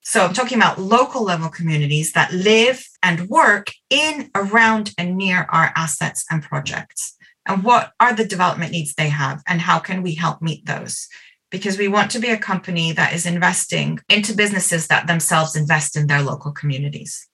so 0.05 0.25
I'm 0.25 0.35
talking 0.35 0.59
about 0.59 0.79
local 0.79 1.25
level 1.25 1.49
communities 1.49 2.12
that 2.12 2.33
live 2.33 2.87
and 3.03 3.29
work 3.29 3.73
in, 3.88 4.31
around, 4.35 4.93
and 4.99 5.17
near 5.17 5.47
our 5.51 5.73
assets 5.75 6.27
and 6.31 6.43
projects. 6.43 7.17
And 7.47 7.64
what 7.64 7.93
are 7.99 8.14
the 8.14 8.27
development 8.27 8.73
needs 8.73 8.95
they 8.95 9.09
have, 9.09 9.43
and 9.49 9.62
how 9.62 9.79
can 9.79 10.03
we 10.03 10.14
help 10.14 10.43
meet 10.43 10.67
those? 10.67 11.09
Because 11.51 11.79
we 11.79 11.88
want 11.88 12.11
to 12.11 12.19
be 12.19 12.29
a 12.29 12.38
company 12.38 12.93
that 12.93 13.14
is 13.14 13.25
investing 13.25 13.99
into 14.11 14.37
businesses 14.37 14.88
that 14.88 15.07
themselves 15.07 15.57
invest 15.57 15.97
in 15.97 16.07
their 16.07 16.23
local 16.23 16.53
communities. 16.53 17.27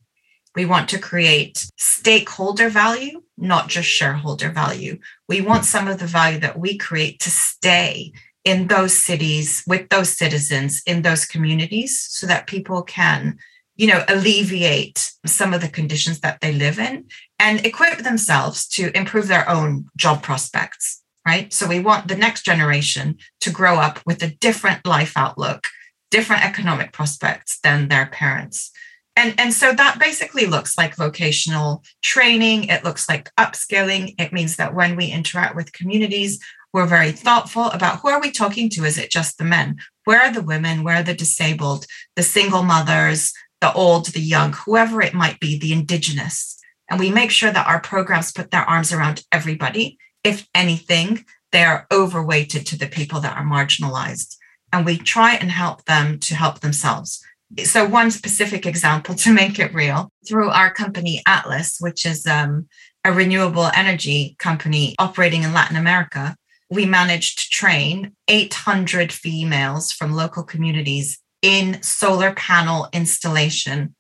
We 0.55 0.65
want 0.65 0.89
to 0.91 0.99
create 0.99 1.67
stakeholder 1.77 2.69
value, 2.69 3.23
not 3.37 3.69
just 3.69 3.89
shareholder 3.89 4.51
value. 4.51 4.99
We 5.29 5.41
want 5.41 5.65
some 5.65 5.89
of 5.89 5.99
the 5.99 6.07
value 6.07 6.41
that 6.41 6.59
we 6.59 6.77
create 6.77 7.21
to 7.21 7.31
stay 7.31 8.13
in 8.44 8.68
those 8.68 8.96
cities 8.96 9.62
with 9.66 9.88
those 9.88 10.16
citizens 10.16 10.83
in 10.87 11.03
those 11.03 11.24
communities 11.24 12.00
so 12.00 12.26
that 12.26 12.46
people 12.46 12.83
can 12.83 13.38
you 13.76 13.87
know 13.87 14.05
alleviate 14.09 15.12
some 15.26 15.53
of 15.53 15.61
the 15.61 15.68
conditions 15.68 16.20
that 16.20 16.40
they 16.40 16.53
live 16.53 16.79
in 16.79 17.05
and 17.38 17.64
equip 17.66 17.98
themselves 17.98 18.66
to 18.66 18.96
improve 18.96 19.29
their 19.29 19.48
own 19.48 19.87
job 19.96 20.22
prospects 20.22 21.03
right 21.26 21.53
so 21.53 21.66
we 21.66 21.81
want 21.81 22.09
the 22.09 22.16
next 22.16 22.42
generation 22.42 23.16
to 23.40 23.50
grow 23.50 23.76
up 23.76 24.00
with 24.07 24.22
a 24.22 24.35
different 24.37 24.87
life 24.87 25.12
outlook 25.16 25.68
different 26.11 26.44
economic 26.44 26.92
prospects 26.92 27.59
than 27.62 27.88
their 27.88 28.07
parents 28.07 28.70
and, 29.16 29.35
and 29.38 29.53
so 29.53 29.72
that 29.72 29.98
basically 29.98 30.46
looks 30.46 30.79
like 30.79 30.94
vocational 30.96 31.83
training. 32.00 32.64
It 32.64 32.85
looks 32.85 33.09
like 33.09 33.29
upskilling. 33.38 34.14
It 34.18 34.33
means 34.33 34.57
that 34.57 34.74
when 34.74 34.96
we 34.96 35.11
interact 35.11 35.57
with 35.57 35.72
communities, 35.72 36.38
we're 36.73 36.87
very 36.87 37.13
thoughtful 37.13 37.67
about 37.67 38.01
who 38.01 38.09
are 38.09 38.21
we 38.21 38.31
talking 38.31 38.69
to? 38.71 38.85
Is 38.85 38.99
it 38.99 39.11
just 39.11 39.39
the 39.39 39.45
men? 39.45 39.79
Where 40.05 40.21
are 40.21 40.33
the 40.33 40.43
women? 40.43 40.85
Where 40.85 40.97
are 40.97 41.03
the 41.03 41.15
disabled, 41.15 41.87
the 42.17 42.23
single 42.23 42.63
mothers, 42.63 43.33
the 43.61 43.73
old, 43.73 44.07
the 44.07 44.21
young, 44.21 44.53
whoever 44.53 45.03
it 45.03 45.15
might 45.15 45.41
be, 45.41 45.59
the 45.59 45.73
indigenous? 45.73 46.59
And 46.89 46.99
we 46.99 47.11
make 47.11 47.31
sure 47.31 47.53
that 47.53 47.67
our 47.67 47.81
programs 47.81 48.33
put 48.33 48.51
their 48.51 48.69
arms 48.69 48.93
around 48.93 49.25
everybody. 49.33 49.99
If 50.25 50.49
anything, 50.55 51.25
they 51.53 51.65
are 51.65 51.87
overweighted 51.93 52.67
to 52.67 52.79
the 52.79 52.87
people 52.87 53.21
that 53.21 53.37
are 53.37 53.45
marginalized. 53.45 54.37
And 54.73 54.87
we 54.87 54.99
try 54.99 55.35
and 55.35 55.51
help 55.51 55.85
them 55.85 56.19
to 56.21 56.35
help 56.35 56.61
themselves. 56.61 57.25
So, 57.65 57.85
one 57.85 58.13
specific 58.13 58.65
example 58.65 59.17
to 59.17 59.33
make 59.33 59.59
it 59.59 59.75
real 59.75 60.13
through 60.27 60.51
our 60.51 60.73
company 60.73 61.21
Atlas, 61.27 61.79
which 61.81 62.07
is 62.07 62.25
um, 62.27 62.69
a 63.05 63.13
renewable 63.13 63.71
energy 63.75 64.37
company 64.39 64.95
operating 65.01 65.43
in 65.43 65.53
Latin 65.53 65.77
America, 65.77 66.37
we 66.71 66.87
managed 66.87 67.39
to 67.39 67.49
train 67.51 68.13
800 68.29 69.13
females 69.13 69.93
from 69.93 70.13
local 70.13 70.45
communities 70.45 71.19
in 71.43 71.83
solar 71.83 72.33
panel 72.35 72.89
installation. 72.93 73.95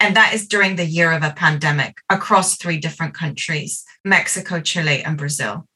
And 0.00 0.16
that 0.16 0.34
is 0.34 0.48
during 0.48 0.76
the 0.76 0.86
year 0.86 1.12
of 1.12 1.22
a 1.22 1.34
pandemic 1.36 1.98
across 2.10 2.56
three 2.56 2.78
different 2.78 3.14
countries 3.14 3.84
Mexico, 4.04 4.60
Chile, 4.60 5.02
and 5.02 5.16
Brazil. 5.16 5.66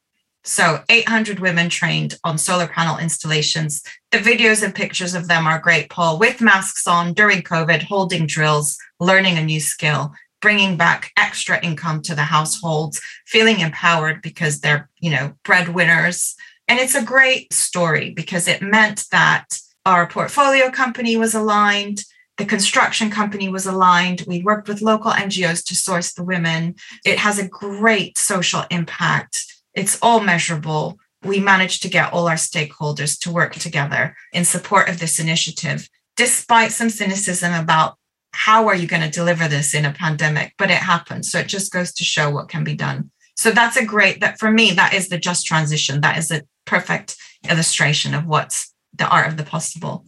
So 0.43 0.83
800 0.89 1.39
women 1.39 1.69
trained 1.69 2.17
on 2.23 2.37
solar 2.37 2.67
panel 2.67 2.97
installations. 2.97 3.83
The 4.11 4.19
videos 4.19 4.63
and 4.63 4.73
pictures 4.73 5.13
of 5.13 5.27
them 5.27 5.45
are 5.45 5.59
great, 5.59 5.89
Paul, 5.89 6.17
with 6.17 6.41
masks 6.41 6.87
on 6.87 7.13
during 7.13 7.41
COVID, 7.41 7.83
holding 7.83 8.25
drills, 8.25 8.77
learning 8.99 9.37
a 9.37 9.43
new 9.43 9.59
skill 9.59 10.13
bringing 10.41 10.77
back 10.77 11.11
extra 11.17 11.59
income 11.63 12.01
to 12.03 12.15
the 12.15 12.23
households, 12.23 13.01
feeling 13.25 13.59
empowered 13.59 14.21
because 14.21 14.61
they're, 14.61 14.89
you 14.99 15.11
know, 15.11 15.33
breadwinners. 15.43 16.35
And 16.67 16.79
it's 16.79 16.95
a 16.95 17.03
great 17.03 17.51
story 17.53 18.11
because 18.11 18.47
it 18.47 18.61
meant 18.61 19.05
that 19.11 19.47
our 19.85 20.07
portfolio 20.07 20.69
company 20.69 21.17
was 21.17 21.33
aligned, 21.33 22.03
the 22.39 22.45
construction 22.45 23.09
company 23.09 23.49
was 23.49 23.65
aligned. 23.65 24.23
We 24.25 24.41
worked 24.41 24.69
with 24.69 24.81
local 24.81 25.11
NGOs 25.11 25.61
to 25.65 25.75
source 25.75 26.13
the 26.13 26.23
women. 26.23 26.75
It 27.03 27.19
has 27.19 27.37
a 27.37 27.47
great 27.47 28.17
social 28.17 28.63
impact. 28.71 29.43
It's 29.73 29.99
all 30.01 30.21
measurable. 30.21 30.97
We 31.21 31.41
managed 31.41 31.81
to 31.81 31.89
get 31.89 32.13
all 32.13 32.29
our 32.29 32.35
stakeholders 32.35 33.19
to 33.23 33.31
work 33.31 33.55
together 33.55 34.15
in 34.31 34.45
support 34.45 34.87
of 34.87 34.99
this 34.99 35.19
initiative, 35.19 35.89
despite 36.15 36.71
some 36.71 36.89
cynicism 36.89 37.53
about 37.53 37.97
how 38.31 38.67
are 38.67 38.75
you 38.75 38.87
going 38.87 39.01
to 39.01 39.09
deliver 39.09 39.47
this 39.47 39.73
in 39.73 39.85
a 39.85 39.91
pandemic? 39.91 40.53
But 40.57 40.69
it 40.69 40.77
happened. 40.77 41.25
So 41.25 41.39
it 41.39 41.47
just 41.47 41.71
goes 41.71 41.91
to 41.93 42.03
show 42.03 42.29
what 42.29 42.49
can 42.49 42.63
be 42.63 42.75
done. 42.75 43.11
So 43.35 43.51
that's 43.51 43.77
a 43.77 43.85
great 43.85 44.19
that 44.21 44.37
for 44.37 44.51
me, 44.51 44.71
that 44.71 44.93
is 44.93 45.09
the 45.09 45.17
just 45.17 45.45
transition. 45.45 46.01
That 46.01 46.17
is 46.17 46.31
a 46.31 46.43
perfect 46.65 47.15
illustration 47.49 48.13
of 48.13 48.25
what's 48.25 48.73
the 48.93 49.07
art 49.07 49.27
of 49.27 49.37
the 49.37 49.43
possible. 49.43 50.05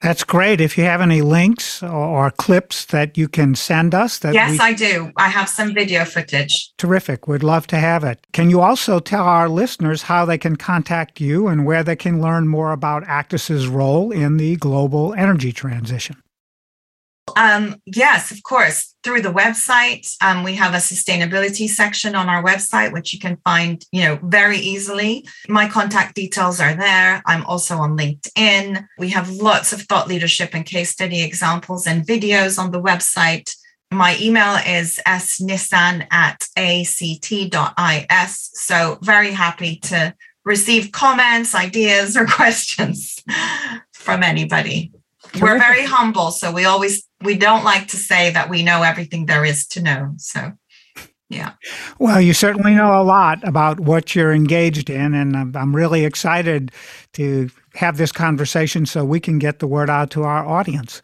That's 0.00 0.22
great. 0.22 0.60
If 0.60 0.78
you 0.78 0.84
have 0.84 1.00
any 1.00 1.22
links 1.22 1.82
or, 1.82 1.88
or 1.88 2.30
clips 2.30 2.84
that 2.86 3.18
you 3.18 3.26
can 3.26 3.56
send 3.56 3.96
us, 3.96 4.18
that 4.20 4.32
yes, 4.32 4.52
we, 4.52 4.58
I 4.60 4.72
do. 4.72 5.10
I 5.16 5.28
have 5.28 5.48
some 5.48 5.74
video 5.74 6.04
footage. 6.04 6.72
Terrific. 6.78 7.26
We'd 7.26 7.42
love 7.42 7.66
to 7.68 7.78
have 7.78 8.04
it. 8.04 8.24
Can 8.32 8.48
you 8.48 8.60
also 8.60 9.00
tell 9.00 9.24
our 9.24 9.48
listeners 9.48 10.02
how 10.02 10.24
they 10.24 10.38
can 10.38 10.54
contact 10.54 11.20
you 11.20 11.48
and 11.48 11.66
where 11.66 11.82
they 11.82 11.96
can 11.96 12.20
learn 12.20 12.46
more 12.46 12.70
about 12.70 13.02
Actis's 13.04 13.66
role 13.66 14.12
in 14.12 14.36
the 14.36 14.54
global 14.56 15.14
energy 15.14 15.50
transition? 15.50 16.22
Um, 17.36 17.76
yes, 17.86 18.30
of 18.30 18.42
course. 18.42 18.94
Through 19.02 19.22
the 19.22 19.32
website, 19.32 20.10
um, 20.22 20.42
we 20.42 20.54
have 20.56 20.74
a 20.74 20.78
sustainability 20.78 21.68
section 21.68 22.14
on 22.14 22.28
our 22.28 22.42
website, 22.42 22.92
which 22.92 23.12
you 23.12 23.18
can 23.18 23.36
find, 23.44 23.84
you 23.92 24.02
know, 24.02 24.18
very 24.22 24.58
easily. 24.58 25.26
My 25.48 25.68
contact 25.68 26.14
details 26.14 26.60
are 26.60 26.74
there. 26.74 27.22
I'm 27.26 27.44
also 27.46 27.76
on 27.76 27.96
LinkedIn. 27.96 28.84
We 28.98 29.10
have 29.10 29.30
lots 29.30 29.72
of 29.72 29.82
thought 29.82 30.08
leadership 30.08 30.50
and 30.52 30.66
case 30.66 30.90
study 30.90 31.22
examples 31.22 31.86
and 31.86 32.06
videos 32.06 32.58
on 32.58 32.70
the 32.70 32.82
website. 32.82 33.54
My 33.90 34.18
email 34.20 34.56
is 34.66 35.00
snissan 35.06 36.06
at 36.10 36.46
act.is. 36.56 38.50
So 38.54 38.98
very 39.00 39.32
happy 39.32 39.76
to 39.76 40.14
receive 40.44 40.92
comments, 40.92 41.54
ideas, 41.54 42.16
or 42.16 42.26
questions 42.40 43.22
from 43.92 44.22
anybody. 44.22 44.92
Terrific. 45.22 45.42
We're 45.42 45.58
very 45.58 45.84
humble, 45.84 46.30
so 46.30 46.52
we 46.52 46.64
always 46.64 47.07
we 47.22 47.36
don't 47.36 47.64
like 47.64 47.88
to 47.88 47.96
say 47.96 48.30
that 48.30 48.48
we 48.48 48.62
know 48.62 48.82
everything 48.82 49.26
there 49.26 49.44
is 49.44 49.66
to 49.68 49.82
know. 49.82 50.14
So, 50.18 50.52
yeah. 51.28 51.52
Well, 51.98 52.20
you 52.20 52.32
certainly 52.32 52.74
know 52.74 53.00
a 53.00 53.04
lot 53.04 53.46
about 53.46 53.80
what 53.80 54.14
you're 54.14 54.32
engaged 54.32 54.88
in, 54.88 55.14
and 55.14 55.36
I'm, 55.36 55.56
I'm 55.56 55.76
really 55.76 56.04
excited 56.04 56.72
to 57.14 57.50
have 57.74 57.96
this 57.96 58.12
conversation 58.12 58.86
so 58.86 59.04
we 59.04 59.20
can 59.20 59.38
get 59.38 59.58
the 59.58 59.66
word 59.66 59.90
out 59.90 60.10
to 60.12 60.22
our 60.22 60.46
audience. 60.46 61.02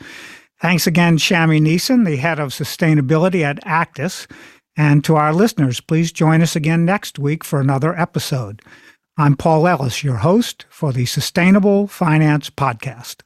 Thanks 0.61 0.87
again, 0.87 1.19
Shami 1.19 1.61
Nissan, 1.61 2.07
the 2.07 2.17
head 2.17 2.39
of 2.39 2.51
sustainability 2.51 3.43
at 3.43 3.63
Actis. 3.65 4.27
And 4.77 5.05
to 5.05 5.17
our 5.17 5.33
listeners, 5.33 5.81
please 5.81 6.11
join 6.11 6.43
us 6.43 6.57
again 6.57 6.85
next 6.85 7.19
week 7.19 7.45
for 7.45 7.61
another 7.61 7.99
episode. 7.99 8.63
I'm 9.17 9.37
Paul 9.37 9.69
Ellis, 9.69 10.03
your 10.03 10.17
host 10.17 10.65
for 10.71 10.93
the 10.93 11.07
Sustainable 11.07 11.87
Finance 11.87 12.51
Podcast. 12.51 13.23